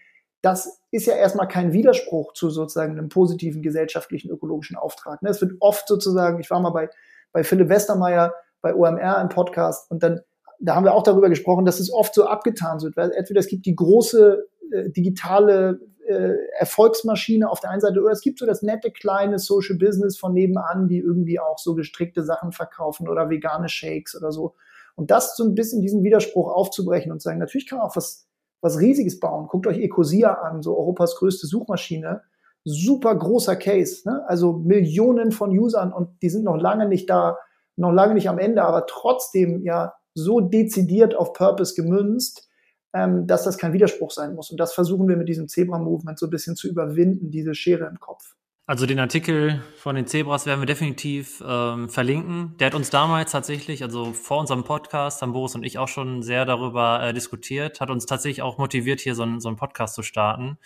[0.43, 5.21] das ist ja erstmal kein Widerspruch zu sozusagen einem positiven gesellschaftlichen ökologischen Auftrag.
[5.21, 5.29] Ne?
[5.29, 6.89] Es wird oft sozusagen, ich war mal bei,
[7.31, 10.21] bei Philipp Westermeier bei OMR im Podcast und dann
[10.59, 13.47] da haben wir auch darüber gesprochen, dass es oft so abgetan wird, weil entweder es
[13.47, 18.45] gibt die große äh, digitale äh, Erfolgsmaschine auf der einen Seite oder es gibt so
[18.45, 23.29] das nette kleine Social Business von nebenan, die irgendwie auch so gestrickte Sachen verkaufen oder
[23.29, 24.55] vegane Shakes oder so.
[24.95, 27.95] Und das so ein bisschen diesen Widerspruch aufzubrechen und zu sagen, natürlich kann man auch
[27.95, 28.27] was,
[28.63, 29.47] was Riesiges bauen.
[29.47, 32.21] Guckt euch Ecosia an, so Europas größte Suchmaschine.
[32.65, 34.23] Super großer Case, ne?
[34.27, 37.37] also Millionen von Usern und die sind noch lange nicht da,
[37.75, 42.47] noch lange nicht am Ende, aber trotzdem ja so dezidiert auf Purpose gemünzt,
[42.93, 44.49] ähm, dass das kein Widerspruch sein muss.
[44.49, 47.99] Und das versuchen wir mit diesem Zebra-Movement so ein bisschen zu überwinden, diese Schere im
[47.99, 48.35] Kopf.
[48.65, 52.55] Also den Artikel von den Zebras werden wir definitiv ähm, verlinken.
[52.59, 56.23] Der hat uns damals tatsächlich, also vor unserem Podcast, haben Boris und ich auch schon
[56.23, 60.01] sehr darüber äh, diskutiert, hat uns tatsächlich auch motiviert, hier so, so einen Podcast zu
[60.01, 60.57] starten.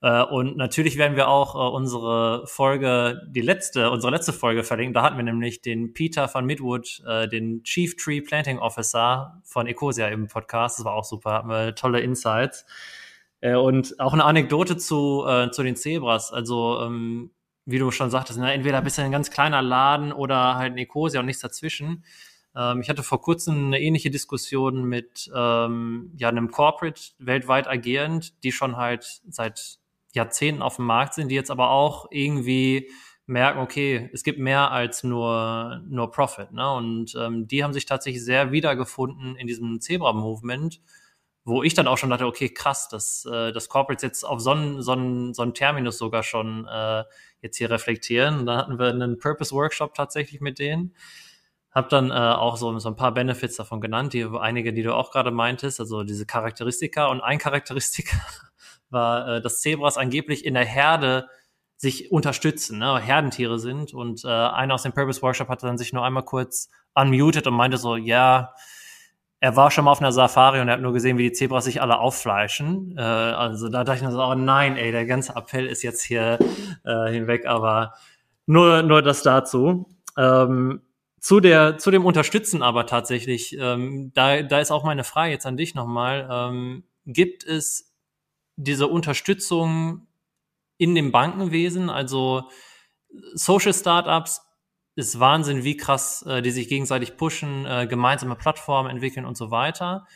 [0.00, 4.94] Äh, und natürlich werden wir auch äh, unsere Folge, die letzte, unsere letzte Folge verlinken.
[4.94, 9.66] Da hatten wir nämlich den Peter von Midwood, äh, den Chief Tree Planting Officer von
[9.66, 10.78] Ecosia im Podcast.
[10.78, 12.64] Das war auch super, hatten wir tolle Insights.
[13.42, 16.32] Und auch eine Anekdote zu, zu den Zebras.
[16.32, 17.30] Also, ähm,
[17.66, 20.78] wie du schon sagtest, ne, entweder bist du ein ganz kleiner Laden oder halt ein
[20.78, 22.04] Ecosia und nichts dazwischen.
[22.56, 28.42] Ähm, ich hatte vor kurzem eine ähnliche Diskussion mit ähm, ja, einem Corporate weltweit agierend,
[28.44, 29.78] die schon halt seit
[30.14, 32.88] Jahrzehnten auf dem Markt sind, die jetzt aber auch irgendwie
[33.26, 36.52] merken, okay, es gibt mehr als nur, nur Profit.
[36.52, 36.72] Ne?
[36.72, 40.80] Und ähm, die haben sich tatsächlich sehr wiedergefunden in diesem Zebra-Movement,
[41.46, 44.50] wo ich dann auch schon dachte, okay, krass, dass äh, das Corporates jetzt auf so
[44.50, 47.04] einen, so einen, so einen Terminus sogar schon äh,
[47.40, 48.40] jetzt hier reflektieren.
[48.40, 50.96] Und dann hatten wir einen Purpose-Workshop tatsächlich mit denen.
[51.70, 54.92] Hab dann äh, auch so, so ein paar Benefits davon genannt, die einige, die du
[54.92, 57.06] auch gerade meintest, also diese Charakteristika.
[57.06, 58.16] Und ein Charakteristika
[58.90, 61.28] war, äh, dass Zebras angeblich in der Herde
[61.76, 62.98] sich unterstützen, ne?
[62.98, 63.94] Herdentiere sind.
[63.94, 67.54] Und äh, einer aus dem Purpose Workshop hat dann sich nur einmal kurz unmuted und
[67.54, 68.52] meinte so, ja,
[69.40, 71.64] er war schon mal auf einer Safari und er hat nur gesehen, wie die Zebras
[71.64, 72.96] sich alle auffleischen.
[72.96, 76.02] Äh, also da dachte ich mir so, oh nein, ey, der ganze Appell ist jetzt
[76.02, 76.38] hier
[76.84, 77.94] äh, hinweg, aber
[78.46, 79.86] nur, nur das dazu.
[80.16, 80.82] Ähm,
[81.20, 85.46] zu der, zu dem Unterstützen aber tatsächlich, ähm, da, da ist auch meine Frage jetzt
[85.46, 86.28] an dich nochmal.
[86.30, 87.92] Ähm, gibt es
[88.56, 90.06] diese Unterstützung
[90.78, 92.44] in dem Bankenwesen, also
[93.34, 94.45] Social Startups
[94.96, 99.50] ist Wahnsinn, wie krass äh, die sich gegenseitig pushen, äh, gemeinsame Plattformen entwickeln und so
[99.50, 100.06] weiter.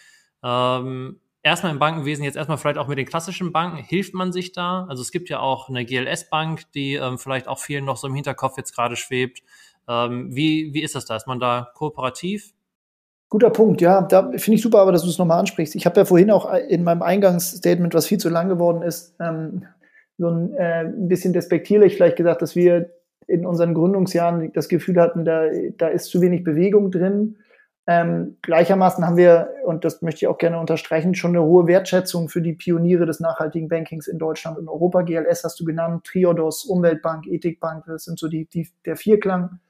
[0.42, 4.52] Ähm, erstmal im Bankenwesen, jetzt erstmal vielleicht auch mit den klassischen Banken, hilft man sich
[4.52, 4.86] da?
[4.88, 8.14] Also es gibt ja auch eine GLS-Bank, die ähm, vielleicht auch vielen noch so im
[8.14, 9.42] Hinterkopf jetzt gerade schwebt.
[9.86, 11.14] Ähm, wie, wie ist das da?
[11.14, 12.54] Ist man da kooperativ?
[13.28, 14.02] Guter Punkt, ja.
[14.02, 15.76] Da finde ich super, aber dass du es nochmal ansprichst.
[15.76, 19.66] Ich habe ja vorhin auch in meinem Eingangsstatement, was viel zu lang geworden ist, ähm,
[20.18, 22.90] so ein, äh, ein bisschen despektierlich vielleicht gesagt, dass wir
[23.30, 25.44] in unseren Gründungsjahren das Gefühl hatten, da,
[25.76, 27.36] da ist zu wenig Bewegung drin.
[27.86, 32.28] Ähm, gleichermaßen haben wir, und das möchte ich auch gerne unterstreichen, schon eine hohe Wertschätzung
[32.28, 35.02] für die Pioniere des nachhaltigen Bankings in Deutschland und Europa.
[35.02, 39.60] GLS hast du genannt, Triodos, Umweltbank, Ethikbank, das sind so die, die der Vierklang,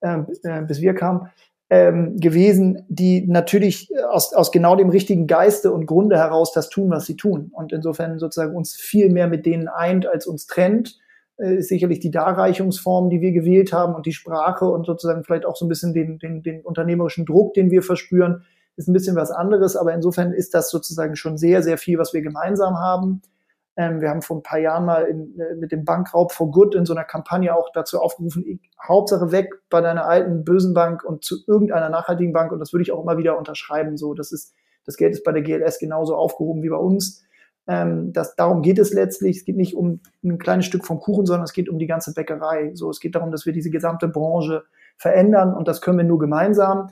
[0.00, 1.30] äh, äh, bis wir kamen
[1.70, 6.90] ähm, gewesen, die natürlich aus, aus genau dem richtigen Geiste und Grunde heraus das tun,
[6.90, 7.50] was sie tun.
[7.52, 10.98] Und insofern sozusagen uns viel mehr mit denen eint, als uns trennt.
[11.40, 15.46] Äh, ist sicherlich die Darreichungsform, die wir gewählt haben und die Sprache und sozusagen vielleicht
[15.46, 18.44] auch so ein bisschen den, den, den unternehmerischen Druck, den wir verspüren,
[18.76, 19.76] ist ein bisschen was anderes.
[19.76, 23.22] Aber insofern ist das sozusagen schon sehr, sehr viel, was wir gemeinsam haben.
[23.76, 26.74] Ähm, wir haben vor ein paar Jahren mal in, äh, mit dem Bankraub for Good
[26.74, 31.24] in so einer Kampagne auch dazu aufgerufen, Hauptsache weg bei deiner alten bösen Bank und
[31.24, 32.52] zu irgendeiner nachhaltigen Bank.
[32.52, 33.96] Und das würde ich auch immer wieder unterschreiben.
[33.96, 37.24] So, das ist, das Geld ist bei der GLS genauso aufgehoben wie bei uns.
[37.66, 39.38] Ähm, das, darum geht es letztlich.
[39.38, 42.14] Es geht nicht um ein kleines Stück vom Kuchen, sondern es geht um die ganze
[42.14, 42.72] Bäckerei.
[42.74, 44.64] So, es geht darum, dass wir diese gesamte Branche
[44.96, 46.90] verändern und das können wir nur gemeinsam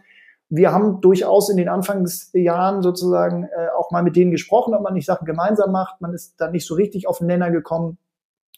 [0.51, 4.95] wir haben durchaus in den Anfangsjahren sozusagen äh, auch mal mit denen gesprochen, ob man
[4.95, 6.01] nicht Sachen gemeinsam macht.
[6.01, 7.99] Man ist da nicht so richtig auf den Nenner gekommen.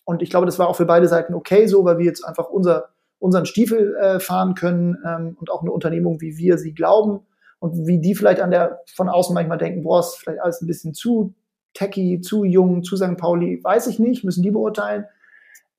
[0.05, 2.49] Und ich glaube, das war auch für beide Seiten okay so, weil wir jetzt einfach
[2.49, 7.21] unser, unseren Stiefel äh, fahren können ähm, und auch eine Unternehmung, wie wir sie glauben
[7.59, 10.67] und wie die vielleicht an der von außen manchmal denken, boah, ist vielleicht alles ein
[10.67, 11.35] bisschen zu
[11.75, 13.17] techy, zu jung, zu St.
[13.17, 15.05] Pauli, weiß ich nicht, müssen die beurteilen.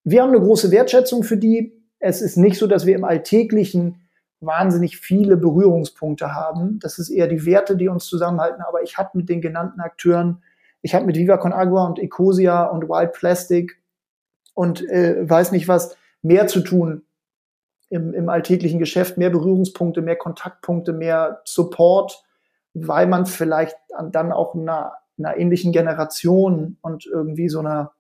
[0.04, 1.74] Wir haben eine große Wertschätzung für die.
[2.00, 4.02] Es ist nicht so, dass wir im Alltäglichen
[4.40, 6.80] wahnsinnig viele Berührungspunkte haben.
[6.80, 8.64] Das ist eher die Werte, die uns zusammenhalten.
[8.64, 10.42] Aber ich habe mit den genannten Akteuren,
[10.82, 13.80] ich habe mit Viva Con Agua und Ecosia und Wild Plastic
[14.56, 17.04] und äh, weiß nicht was mehr zu tun
[17.90, 22.24] im, im alltäglichen Geschäft, mehr Berührungspunkte, mehr Kontaktpunkte, mehr Support,
[22.74, 23.76] weil man vielleicht
[24.12, 24.94] dann auch einer,
[25.26, 27.94] einer ähnlichen Generation und irgendwie so einer,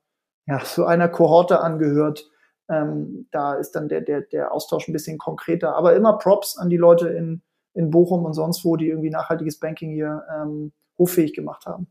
[0.48, 2.32] ja, so einer Kohorte angehört
[2.72, 5.76] ähm, da ist dann der, der, der Austausch ein bisschen konkreter.
[5.76, 7.42] Aber immer Props an die Leute in,
[7.74, 11.88] in Bochum und sonst wo, die irgendwie nachhaltiges Banking hier ähm, hoffähig gemacht haben.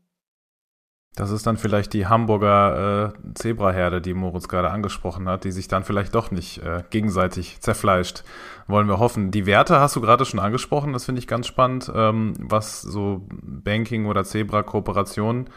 [1.15, 5.67] Das ist dann vielleicht die Hamburger äh, Zebraherde, die Moritz gerade angesprochen hat, die sich
[5.67, 8.23] dann vielleicht doch nicht äh, gegenseitig zerfleischt.
[8.67, 9.29] Wollen wir hoffen.
[9.29, 13.27] Die Werte hast du gerade schon angesprochen, das finde ich ganz spannend, ähm, was so
[13.29, 15.49] Banking oder Zebra-Kooperation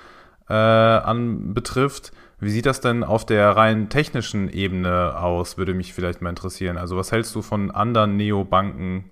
[0.49, 2.11] äh, anbetrifft.
[2.41, 6.79] Wie sieht das denn auf der rein technischen Ebene aus, würde mich vielleicht mal interessieren.
[6.79, 9.11] Also was hältst du von anderen Neobanken,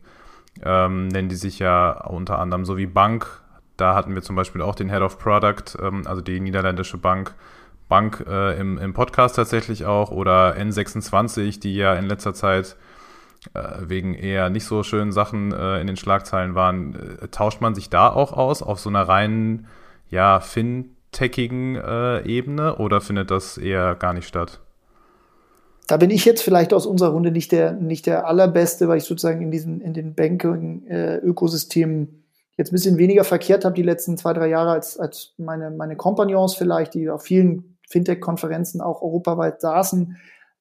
[0.61, 3.42] ähm, nennen die sich ja unter anderem so wie Bank.
[3.83, 7.35] Da hatten wir zum Beispiel auch den Head of Product, ähm, also die niederländische Bank,
[7.89, 12.77] Bank äh, im, im Podcast tatsächlich auch oder N26, die ja in letzter Zeit
[13.55, 16.95] äh, wegen eher nicht so schönen Sachen äh, in den Schlagzeilen waren.
[16.95, 19.67] Äh, tauscht man sich da auch aus auf so einer reinen,
[20.11, 24.61] ja, Fin- techigen äh, Ebene oder findet das eher gar nicht statt?
[25.89, 29.05] Da bin ich jetzt vielleicht aus unserer Runde nicht der, nicht der allerbeste, weil ich
[29.05, 32.22] sozusagen in diesen, in den Banking-Ökosystemen äh,
[32.63, 35.97] jetzt ein bisschen weniger verkehrt habe die letzten zwei, drei Jahre als, als meine, meine
[35.97, 40.17] Kompagnons vielleicht, die auf vielen Fintech-Konferenzen auch europaweit saßen.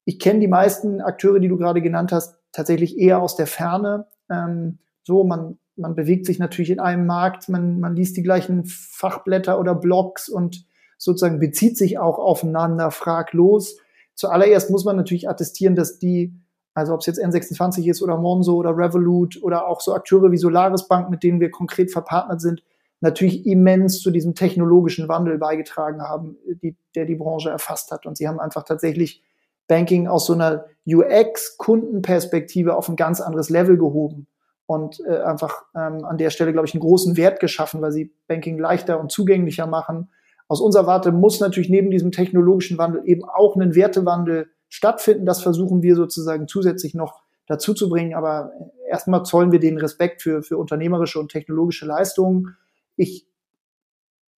[0.05, 4.07] Ich kenne die meisten Akteure, die du gerade genannt hast, tatsächlich eher aus der Ferne.
[4.29, 8.65] Ähm, so, man man bewegt sich natürlich in einem Markt, man, man liest die gleichen
[8.65, 10.65] Fachblätter oder Blogs und
[10.97, 13.77] sozusagen bezieht sich auch aufeinander fraglos.
[14.13, 16.33] Zuallererst muss man natürlich attestieren, dass die,
[16.73, 20.37] also ob es jetzt N26 ist oder Monzo oder Revolut oder auch so Akteure wie
[20.37, 22.63] Solaris Bank, mit denen wir konkret verpartnert sind,
[23.01, 28.05] natürlich immens zu diesem technologischen Wandel beigetragen haben, die, der die Branche erfasst hat.
[28.05, 29.23] Und sie haben einfach tatsächlich
[29.67, 34.27] Banking aus so einer UX-Kundenperspektive auf ein ganz anderes Level gehoben
[34.65, 38.13] und äh, einfach ähm, an der Stelle, glaube ich, einen großen Wert geschaffen, weil sie
[38.27, 40.09] Banking leichter und zugänglicher machen.
[40.47, 45.27] Aus unserer Warte muss natürlich neben diesem technologischen Wandel eben auch ein Wertewandel stattfinden.
[45.27, 48.15] Das versuchen wir sozusagen zusätzlich noch dazu zu bringen.
[48.15, 48.53] Aber
[48.89, 52.55] erstmal zollen wir den Respekt für, für unternehmerische und technologische Leistungen.
[52.95, 53.27] Ich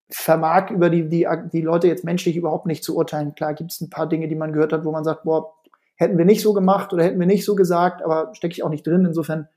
[0.10, 3.36] vermag über die, die, die Leute jetzt menschlich überhaupt nicht zu urteilen.
[3.36, 5.54] Klar gibt es ein paar Dinge, die man gehört hat, wo man sagt, boah,
[5.96, 8.70] hätten wir nicht so gemacht oder hätten wir nicht so gesagt, aber stecke ich auch
[8.70, 9.06] nicht drin.
[9.06, 9.48] Insofern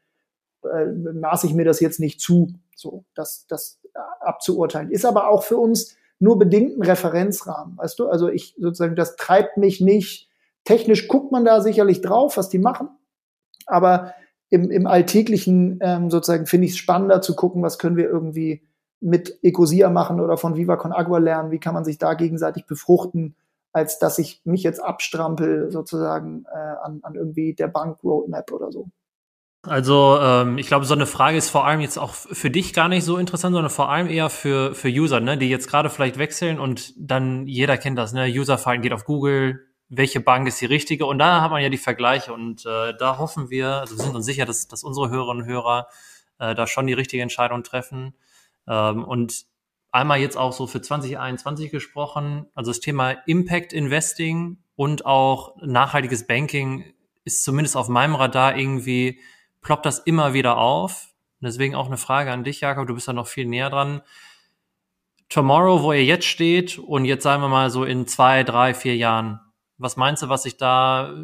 [0.62, 3.80] äh, maße ich mir das jetzt nicht zu, so das, das
[4.20, 4.90] abzuurteilen.
[4.90, 8.08] Ist aber auch für uns nur bedingten Referenzrahmen, weißt du?
[8.08, 10.28] Also ich sozusagen, das treibt mich nicht.
[10.66, 12.90] Technisch guckt man da sicherlich drauf, was die machen,
[13.64, 14.12] aber
[14.50, 18.68] im, im Alltäglichen ähm, sozusagen finde ich es spannender zu gucken, was können wir irgendwie
[19.00, 22.66] mit Ecosia machen oder von Viva Con Agua lernen, wie kann man sich da gegenseitig
[22.66, 23.34] befruchten,
[23.72, 28.72] als dass ich mich jetzt abstrampel sozusagen äh, an, an irgendwie der Bank Roadmap oder
[28.72, 28.88] so.
[29.62, 32.88] Also ähm, ich glaube, so eine Frage ist vor allem jetzt auch für dich gar
[32.88, 36.18] nicht so interessant, sondern vor allem eher für, für User, ne, die jetzt gerade vielleicht
[36.18, 38.26] wechseln und dann jeder kennt das, ne?
[38.26, 41.78] Userverhalten geht auf Google, welche Bank ist die richtige und da hat man ja die
[41.78, 45.44] Vergleiche und äh, da hoffen wir, also wir sind uns sicher, dass, dass unsere Hörerinnen
[45.44, 45.88] und Hörer
[46.38, 48.14] äh, da schon die richtige Entscheidung treffen.
[48.66, 49.46] Ähm, und
[49.92, 56.26] einmal jetzt auch so für 2021 gesprochen, also das Thema Impact Investing und auch nachhaltiges
[56.26, 56.92] Banking
[57.24, 59.20] ist zumindest auf meinem Radar irgendwie
[59.62, 61.08] ploppt das immer wieder auf.
[61.40, 64.02] Deswegen auch eine Frage an dich, Jakob, du bist da noch viel näher dran.
[65.28, 68.96] Tomorrow, wo ihr jetzt steht und jetzt sagen wir mal so in zwei, drei, vier
[68.96, 69.40] Jahren,
[69.78, 71.14] was meinst du, was sich da,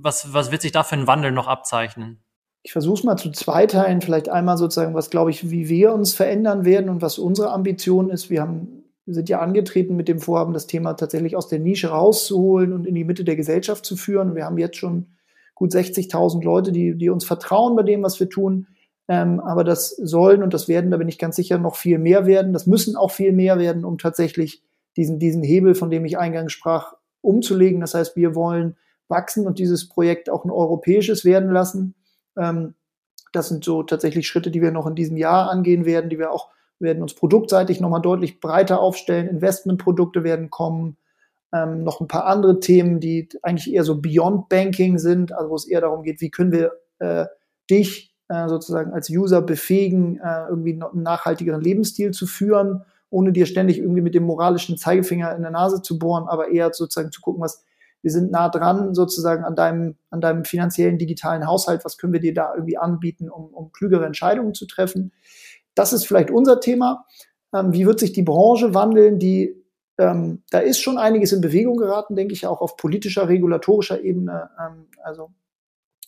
[0.00, 2.22] was, was wird sich da für ein Wandel noch abzeichnen?
[2.62, 6.12] Ich versuche es mal zu zweiteilen, vielleicht einmal sozusagen, was glaube ich, wie wir uns
[6.12, 8.28] verändern werden und was unsere Ambition ist.
[8.28, 11.88] Wir haben, wir sind ja angetreten mit dem Vorhaben, das Thema tatsächlich aus der Nische
[11.88, 14.34] rauszuholen und in die Mitte der Gesellschaft zu führen.
[14.34, 15.16] Wir haben jetzt schon
[15.54, 18.66] gut 60.000 Leute, die, die uns vertrauen bei dem, was wir tun.
[19.08, 22.26] Ähm, aber das sollen und das werden, da bin ich ganz sicher, noch viel mehr
[22.26, 22.52] werden.
[22.52, 24.62] Das müssen auch viel mehr werden, um tatsächlich
[24.96, 27.80] diesen, diesen Hebel, von dem ich eingangs sprach, umzulegen.
[27.80, 28.76] Das heißt, wir wollen
[29.08, 31.94] wachsen und dieses Projekt auch ein europäisches werden lassen.
[32.36, 32.74] Ähm,
[33.32, 36.32] das sind so tatsächlich Schritte, die wir noch in diesem Jahr angehen werden, die wir
[36.32, 36.50] auch
[36.80, 39.28] werden uns produktseitig nochmal deutlich breiter aufstellen.
[39.28, 40.96] Investmentprodukte werden kommen
[41.52, 45.54] ähm, noch ein paar andere Themen, die eigentlich eher so Beyond Banking sind, also wo
[45.54, 47.26] es eher darum geht, wie können wir äh,
[47.70, 53.46] dich äh, sozusagen als User befähigen, äh, irgendwie einen nachhaltigeren Lebensstil zu führen, ohne dir
[53.46, 57.20] ständig irgendwie mit dem moralischen Zeigefinger in der Nase zu bohren, aber eher sozusagen zu
[57.20, 57.64] gucken, was
[58.02, 62.20] wir sind nah dran sozusagen an deinem, an deinem finanziellen digitalen Haushalt, was können wir
[62.20, 65.12] dir da irgendwie anbieten, um, um klügere Entscheidungen zu treffen.
[65.74, 67.04] Das ist vielleicht unser Thema.
[67.54, 69.60] Ähm, wie wird sich die Branche wandeln, die
[69.98, 74.48] ähm, da ist schon einiges in Bewegung geraten, denke ich, auch auf politischer, regulatorischer Ebene.
[74.58, 75.30] Ähm, also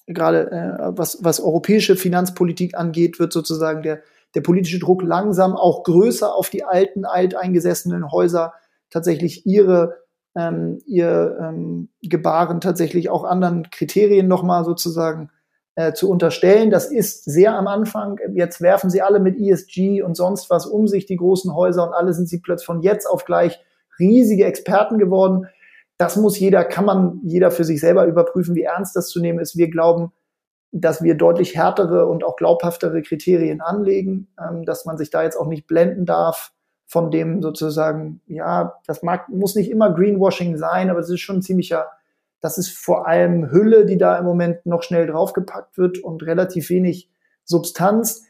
[0.07, 4.03] gerade äh, was, was europäische Finanzpolitik angeht, wird sozusagen der,
[4.35, 8.55] der politische Druck langsam auch größer auf die alten, alteingesessenen Häuser
[8.91, 10.03] tatsächlich ihre
[10.35, 15.31] ähm, ihr ähm, Gebaren tatsächlich auch anderen Kriterien nochmal sozusagen
[15.75, 16.71] äh, zu unterstellen.
[16.71, 18.19] Das ist sehr am Anfang.
[18.35, 21.95] Jetzt werfen sie alle mit ESG und sonst was um sich, die großen Häuser, und
[21.95, 23.61] alle sind sie plötzlich von jetzt auf gleich
[23.99, 25.47] riesige Experten geworden.
[25.99, 29.39] Das muss jeder, kann man jeder für sich selber überprüfen, wie ernst das zu nehmen
[29.39, 29.57] ist.
[29.57, 30.13] Wir glauben,
[30.73, 35.37] dass wir deutlich härtere und auch glaubhaftere Kriterien anlegen, ähm, dass man sich da jetzt
[35.37, 36.53] auch nicht blenden darf
[36.87, 41.43] von dem sozusagen, ja, das mag, muss nicht immer Greenwashing sein, aber es ist schon
[41.43, 41.91] ziemlicher,
[42.41, 46.71] das ist vor allem Hülle, die da im Moment noch schnell draufgepackt wird und relativ
[46.71, 47.11] wenig
[47.45, 48.25] Substanz.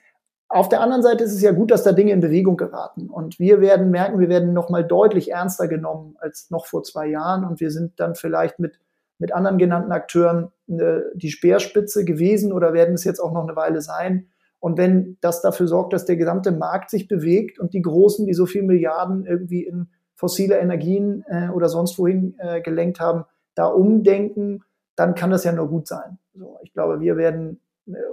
[0.48, 3.08] Auf der anderen Seite ist es ja gut, dass da Dinge in Bewegung geraten.
[3.08, 7.44] Und wir werden merken, wir werden nochmal deutlich ernster genommen als noch vor zwei Jahren.
[7.44, 8.78] Und wir sind dann vielleicht mit,
[9.22, 13.54] mit anderen genannten Akteuren äh, die Speerspitze gewesen oder werden es jetzt auch noch eine
[13.54, 14.26] Weile sein.
[14.58, 18.34] Und wenn das dafür sorgt, dass der gesamte Markt sich bewegt und die Großen, die
[18.34, 23.66] so viel Milliarden irgendwie in fossile Energien äh, oder sonst wohin äh, gelenkt haben, da
[23.66, 24.64] umdenken,
[24.96, 26.18] dann kann das ja nur gut sein.
[26.34, 27.60] So, ich glaube, wir werden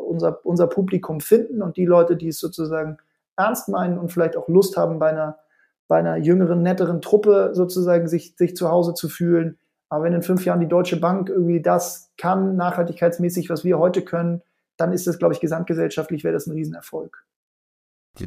[0.05, 2.97] unser, unser Publikum finden und die Leute, die es sozusagen
[3.35, 5.39] ernst meinen und vielleicht auch Lust haben, bei einer,
[5.87, 9.57] bei einer jüngeren, netteren Truppe sozusagen sich, sich zu Hause zu fühlen.
[9.89, 14.03] Aber wenn in fünf Jahren die Deutsche Bank irgendwie das kann, nachhaltigkeitsmäßig, was wir heute
[14.03, 14.41] können,
[14.77, 17.25] dann ist das, glaube ich, gesamtgesellschaftlich wäre das ein Riesenerfolg.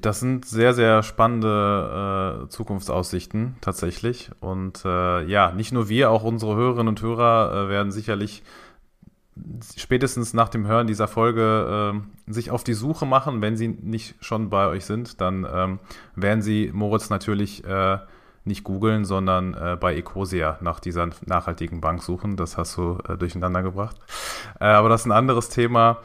[0.00, 4.30] Das sind sehr, sehr spannende äh, Zukunftsaussichten tatsächlich.
[4.40, 8.42] Und äh, ja, nicht nur wir, auch unsere Hörerinnen und Hörer äh, werden sicherlich
[9.76, 11.94] spätestens nach dem Hören dieser Folge
[12.28, 13.42] äh, sich auf die Suche machen.
[13.42, 15.78] Wenn sie nicht schon bei euch sind, dann ähm,
[16.14, 17.98] werden sie Moritz natürlich äh,
[18.44, 22.36] nicht googeln, sondern äh, bei Ecosia nach dieser nachhaltigen Bank suchen.
[22.36, 23.96] Das hast du äh, durcheinander gebracht.
[24.60, 25.98] Äh, aber das ist ein anderes Thema.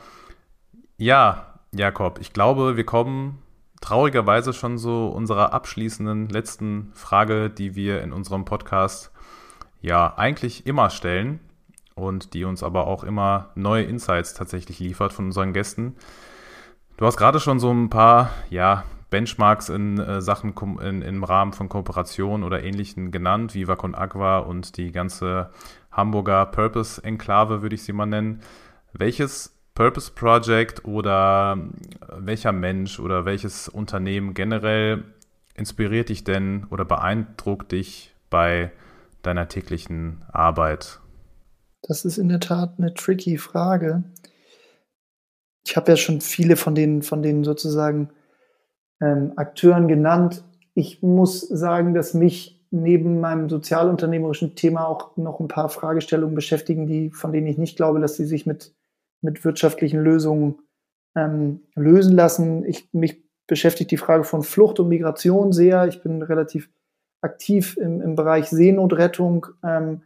[0.97, 3.39] Ja, Jakob, ich glaube, wir kommen
[3.81, 9.11] traurigerweise schon so unserer abschließenden letzten Frage, die wir in unserem Podcast
[9.81, 11.39] ja eigentlich immer stellen
[11.95, 15.95] und die uns aber auch immer neue Insights tatsächlich liefert von unseren Gästen.
[16.97, 21.53] Du hast gerade schon so ein paar, ja, Benchmarks in äh, Sachen in, im Rahmen
[21.53, 25.49] von Kooperation oder Ähnlichen genannt, Viva Con Agua und die ganze
[25.91, 28.41] Hamburger Purpose Enklave, würde ich sie mal nennen.
[28.93, 31.57] Welches Purpose Project oder
[32.17, 35.03] welcher Mensch oder welches Unternehmen generell
[35.55, 38.71] inspiriert dich denn oder beeindruckt dich bei
[39.21, 40.99] deiner täglichen Arbeit?
[41.83, 44.03] Das ist in der Tat eine tricky Frage.
[45.65, 48.09] Ich habe ja schon viele von den, von den sozusagen
[49.01, 50.43] ähm, Akteuren genannt.
[50.73, 56.85] Ich muss sagen, dass mich neben meinem sozialunternehmerischen Thema auch noch ein paar Fragestellungen beschäftigen,
[56.85, 58.73] die, von denen ich nicht glaube, dass sie sich mit,
[59.21, 60.55] mit wirtschaftlichen Lösungen
[61.15, 62.65] ähm, lösen lassen.
[62.65, 65.87] Ich, mich beschäftigt die Frage von Flucht und Migration sehr.
[65.87, 66.69] Ich bin relativ
[67.21, 69.47] aktiv im, im Bereich Seenotrettung.
[69.63, 70.01] Ähm,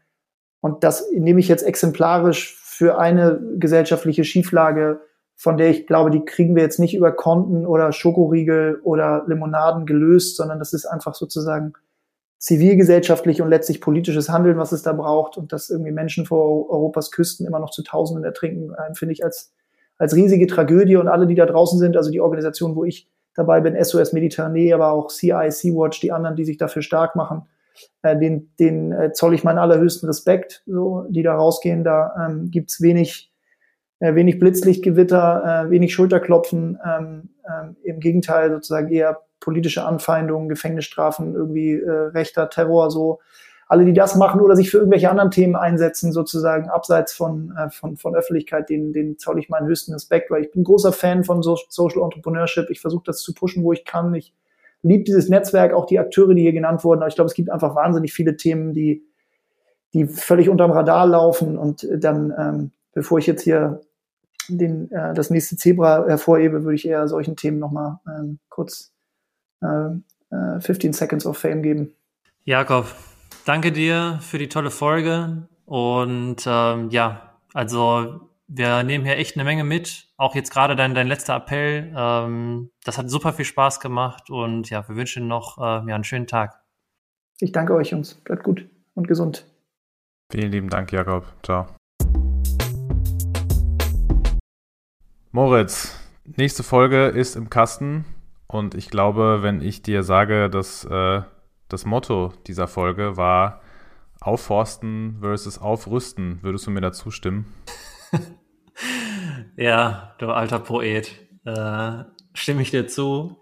[0.61, 5.01] und das nehme ich jetzt exemplarisch für eine gesellschaftliche Schieflage,
[5.41, 9.87] von der ich glaube, die kriegen wir jetzt nicht über Konten oder Schokoriegel oder Limonaden
[9.87, 11.73] gelöst, sondern das ist einfach sozusagen
[12.37, 17.09] zivilgesellschaftlich und letztlich politisches Handeln, was es da braucht und dass irgendwie Menschen vor Europas
[17.09, 19.51] Küsten immer noch zu Tausenden ertrinken, finde ich als,
[19.97, 23.61] als riesige Tragödie und alle, die da draußen sind, also die Organisation, wo ich dabei
[23.61, 27.47] bin, SOS Mediterranee, aber auch CI, Sea-Watch, die anderen, die sich dafür stark machen,
[28.03, 31.83] äh, den, den äh, zoll ich meinen allerhöchsten Respekt, so, die da rausgehen.
[31.83, 33.30] Da ähm, gibt's wenig,
[34.01, 41.35] äh, wenig Blitzlichtgewitter, äh, wenig Schulterklopfen, ähm, ähm, im Gegenteil sozusagen eher politische Anfeindungen, Gefängnisstrafen,
[41.35, 43.19] irgendwie äh, rechter Terror, so
[43.67, 47.69] alle, die das machen oder sich für irgendwelche anderen Themen einsetzen, sozusagen abseits von, äh,
[47.69, 51.23] von, von Öffentlichkeit, den, den zoll ich meinen höchsten Respekt, weil ich bin großer Fan
[51.23, 52.69] von so Social Entrepreneurship.
[52.71, 54.13] Ich versuche das zu pushen, wo ich kann.
[54.15, 54.33] Ich
[54.81, 57.01] liebe dieses Netzwerk, auch die Akteure, die hier genannt wurden.
[57.01, 59.05] Aber ich glaube, es gibt einfach wahnsinnig viele Themen, die,
[59.93, 61.57] die völlig unterm Radar laufen.
[61.57, 63.81] Und dann, ähm, bevor ich jetzt hier
[64.57, 68.93] den, äh, das nächste Zebra hervorhebe, würde ich eher solchen Themen nochmal ähm, kurz
[69.61, 71.93] äh, äh, 15 Seconds of Fame geben.
[72.43, 72.87] Jakob,
[73.45, 75.47] danke dir für die tolle Folge.
[75.65, 80.07] Und ähm, ja, also wir nehmen hier echt eine Menge mit.
[80.17, 81.93] Auch jetzt gerade dein, dein letzter Appell.
[81.95, 86.03] Ähm, das hat super viel Spaß gemacht und ja, wir wünschen noch äh, ja, einen
[86.03, 86.61] schönen Tag.
[87.39, 88.15] Ich danke euch, Jungs.
[88.15, 89.45] Bleibt gut und gesund.
[90.31, 91.25] Vielen lieben Dank, Jakob.
[91.43, 91.80] Ciao.
[95.33, 98.03] Moritz, nächste Folge ist im Kasten
[98.47, 101.21] und ich glaube, wenn ich dir sage, dass äh,
[101.69, 103.61] das Motto dieser Folge war
[104.19, 106.39] Aufforsten versus Aufrüsten.
[106.43, 107.45] Würdest du mir dazu stimmen?
[109.55, 111.13] ja, du alter Poet.
[111.45, 112.03] Äh,
[112.33, 113.41] stimme ich dir zu.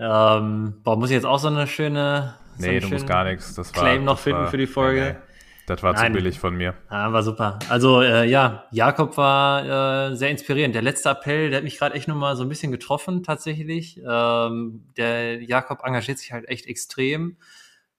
[0.00, 2.34] Ähm, boah, muss ich jetzt auch so eine schöne.
[2.58, 3.54] So nee, du musst gar nichts.
[3.54, 5.00] Das Claim war, noch finden war, für die Folge.
[5.00, 5.31] Nee, nee.
[5.66, 6.12] Das war Nein.
[6.12, 6.74] zu billig von mir.
[6.90, 7.58] Ja, war super.
[7.68, 10.74] Also äh, ja, Jakob war äh, sehr inspirierend.
[10.74, 14.00] Der letzte Appell, der hat mich gerade echt nochmal so ein bisschen getroffen tatsächlich.
[14.04, 17.36] Ähm, der Jakob engagiert sich halt echt extrem.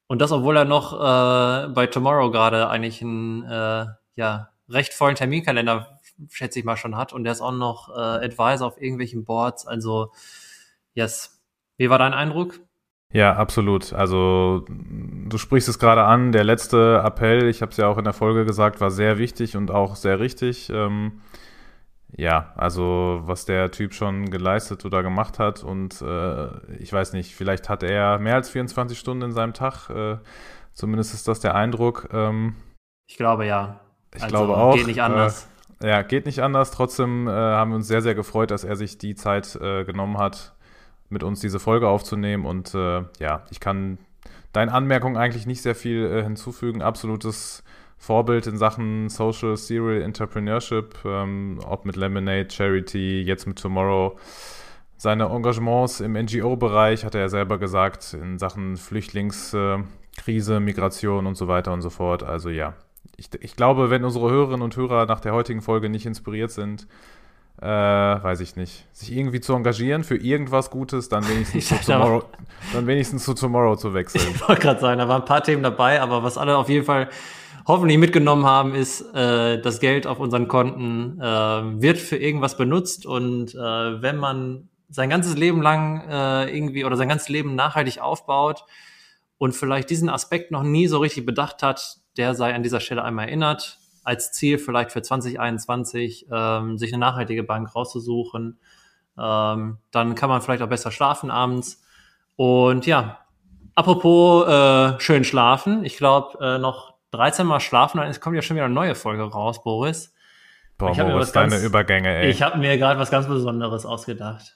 [0.07, 3.85] Und das, obwohl er noch äh, bei Tomorrow gerade eigentlich einen äh,
[4.15, 5.99] ja, recht vollen Terminkalender,
[6.29, 7.13] schätze ich mal, schon hat.
[7.13, 9.65] Und der ist auch noch äh, Advisor auf irgendwelchen Boards.
[9.65, 10.11] Also,
[10.93, 11.41] yes.
[11.77, 12.59] Wie war dein Eindruck?
[13.13, 13.93] Ja, absolut.
[13.93, 18.03] Also du sprichst es gerade an, der letzte Appell, ich habe es ja auch in
[18.03, 20.71] der Folge gesagt, war sehr wichtig und auch sehr richtig.
[20.73, 21.21] Ähm,
[22.15, 26.47] ja, also was der Typ schon geleistet oder gemacht hat und äh,
[26.79, 30.17] ich weiß nicht, vielleicht hat er mehr als 24 Stunden in seinem Tag, äh,
[30.73, 32.09] zumindest ist das der Eindruck.
[32.11, 32.55] Ähm,
[33.07, 33.79] ich glaube ja.
[34.15, 34.75] Ich also, glaube auch.
[34.75, 35.47] Geht nicht anders.
[35.81, 36.71] Äh, ja, geht nicht anders.
[36.71, 40.17] Trotzdem äh, haben wir uns sehr, sehr gefreut, dass er sich die Zeit äh, genommen
[40.17, 40.55] hat,
[41.13, 43.97] mit uns diese Folge aufzunehmen und äh, ja, ich kann
[44.51, 46.81] deinen Anmerkungen eigentlich nicht sehr viel hinzufügen.
[46.81, 47.63] Absolutes
[48.03, 54.17] Vorbild in Sachen Social Serial Entrepreneurship, ähm, ob mit Lemonade, Charity, jetzt mit Tomorrow.
[54.97, 61.47] Seine Engagements im NGO-Bereich, hat er ja selber gesagt, in Sachen Flüchtlingskrise, Migration und so
[61.47, 62.23] weiter und so fort.
[62.23, 62.73] Also ja,
[63.15, 66.87] ich, ich glaube, wenn unsere Hörerinnen und Hörer nach der heutigen Folge nicht inspiriert sind,
[67.63, 72.23] äh, weiß ich nicht, sich irgendwie zu engagieren für irgendwas Gutes, dann wenigstens, zu tomorrow,
[72.73, 74.25] dann wenigstens zu Tomorrow zu wechseln.
[74.35, 76.85] Ich wollte gerade sagen, da waren ein paar Themen dabei, aber was alle auf jeden
[76.85, 77.07] Fall
[77.65, 83.05] hoffentlich mitgenommen haben, ist, äh, das Geld auf unseren Konten äh, wird für irgendwas benutzt
[83.05, 88.01] und äh, wenn man sein ganzes Leben lang äh, irgendwie oder sein ganzes Leben nachhaltig
[88.01, 88.65] aufbaut
[89.37, 93.05] und vielleicht diesen Aspekt noch nie so richtig bedacht hat, der sei an dieser Stelle
[93.05, 98.59] einmal erinnert, als Ziel vielleicht für 2021 ähm, sich eine nachhaltige Bank rauszusuchen.
[99.17, 101.83] Ähm, dann kann man vielleicht auch besser schlafen abends.
[102.35, 103.19] Und ja,
[103.75, 108.55] apropos äh, schön schlafen, ich glaube, äh, noch 13 Mal schlafen, dann kommt ja schon
[108.55, 110.13] wieder eine neue Folge raus, Boris.
[110.77, 112.29] Boah, ich Boris, deine ganz, Übergänge, ey.
[112.29, 114.55] Ich habe mir gerade was ganz Besonderes ausgedacht.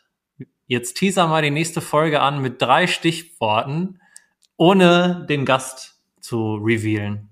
[0.65, 4.01] Jetzt teaser mal die nächste Folge an mit drei Stichworten,
[4.57, 7.29] ohne den Gast zu revealen.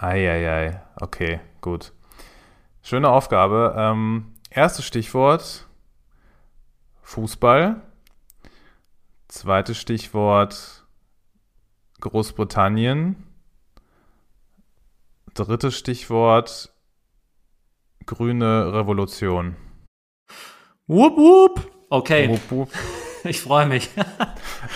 [0.00, 1.92] Eieiei, okay, gut.
[2.82, 3.74] Schöne Aufgabe.
[3.76, 5.66] Ähm, erstes Stichwort:
[7.02, 7.82] Fußball.
[9.26, 10.86] Zweites Stichwort
[12.00, 13.26] Großbritannien.
[15.34, 16.72] Drittes Stichwort
[18.06, 19.56] grüne Revolution.
[20.86, 21.70] Wupp, wupp.
[21.90, 22.28] Okay.
[22.28, 22.70] Wupp, wupp.
[23.24, 23.90] Ich freue mich.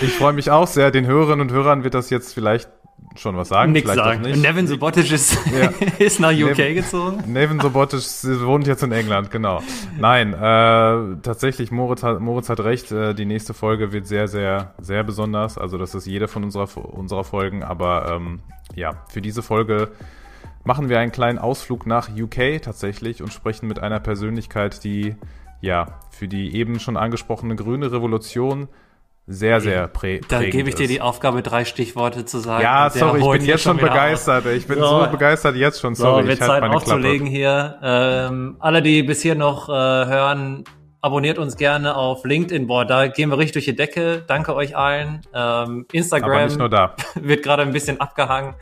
[0.00, 0.90] Ich freue mich auch sehr.
[0.90, 2.68] Den Hörerinnen und Hörern wird das jetzt vielleicht
[3.16, 3.72] schon was sagen.
[3.72, 4.22] Nichts vielleicht auch sagen.
[4.22, 4.40] Nicht.
[4.42, 5.70] Nevin Subotic ist, Ja.
[5.98, 7.32] ist nach UK Nevin- gezogen.
[7.32, 8.00] Nevin Sobotic
[8.44, 9.62] wohnt jetzt in England, genau.
[9.98, 14.74] Nein, äh, tatsächlich, Moritz hat, Moritz hat recht, äh, die nächste Folge wird sehr, sehr,
[14.78, 15.58] sehr besonders.
[15.58, 18.40] Also das ist jede von unserer, unserer Folgen, aber ähm,
[18.74, 19.88] ja, für diese Folge
[20.64, 25.16] machen wir einen kleinen Ausflug nach UK tatsächlich und sprechen mit einer Persönlichkeit, die
[25.60, 28.68] ja für die eben schon angesprochene grüne Revolution
[29.32, 32.62] sehr, sehr prä Da gebe ich dir die Aufgabe, drei Stichworte zu sagen.
[32.62, 34.46] Ja, sorry, ich bin jetzt schon begeistert.
[34.46, 35.04] Ich bin So.
[35.04, 35.94] so, begeistert jetzt schon.
[35.94, 37.78] Sorry, So, wird ich halte Zeit aufzulegen hier.
[37.82, 40.64] Ähm, alle, die bis hier noch äh, hören,
[41.00, 42.66] abonniert uns gerne auf LinkedIn.
[42.66, 44.24] Boah, da gehen wir richtig durch die Decke.
[44.26, 45.20] Danke euch allen.
[45.34, 46.94] Ähm, Instagram Aber nicht nur da.
[47.14, 48.54] wird gerade ein bisschen abgehangen.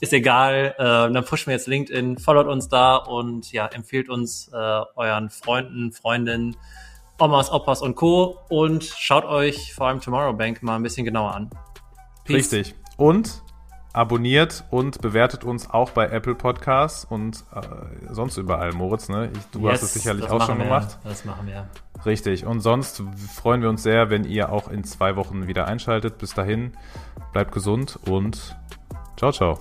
[0.00, 0.74] Ist egal.
[0.78, 5.28] Äh, dann pushen wir jetzt LinkedIn, followt uns da und ja, empfehlt uns äh, euren
[5.30, 6.56] Freunden, Freundinnen,
[7.18, 8.38] Omas, Opas und Co.
[8.48, 11.50] Und schaut euch vor allem Tomorrow Bank mal ein bisschen genauer an.
[12.24, 12.52] Peace.
[12.52, 12.74] Richtig.
[12.96, 13.42] Und
[13.92, 19.08] abonniert und bewertet uns auch bei Apple Podcasts und äh, sonst überall, Moritz.
[19.08, 19.30] Ne?
[19.34, 20.64] Ich, du hast Yes, es sicherlich auch schon wir.
[20.64, 20.98] gemacht.
[21.04, 21.66] Das machen wir.
[22.04, 22.46] Richtig.
[22.46, 23.02] Und sonst
[23.34, 26.18] freuen wir uns sehr, wenn ihr auch in zwei Wochen wieder einschaltet.
[26.18, 26.72] Bis dahin,
[27.32, 28.56] bleibt gesund und
[29.16, 29.58] ciao, ciao.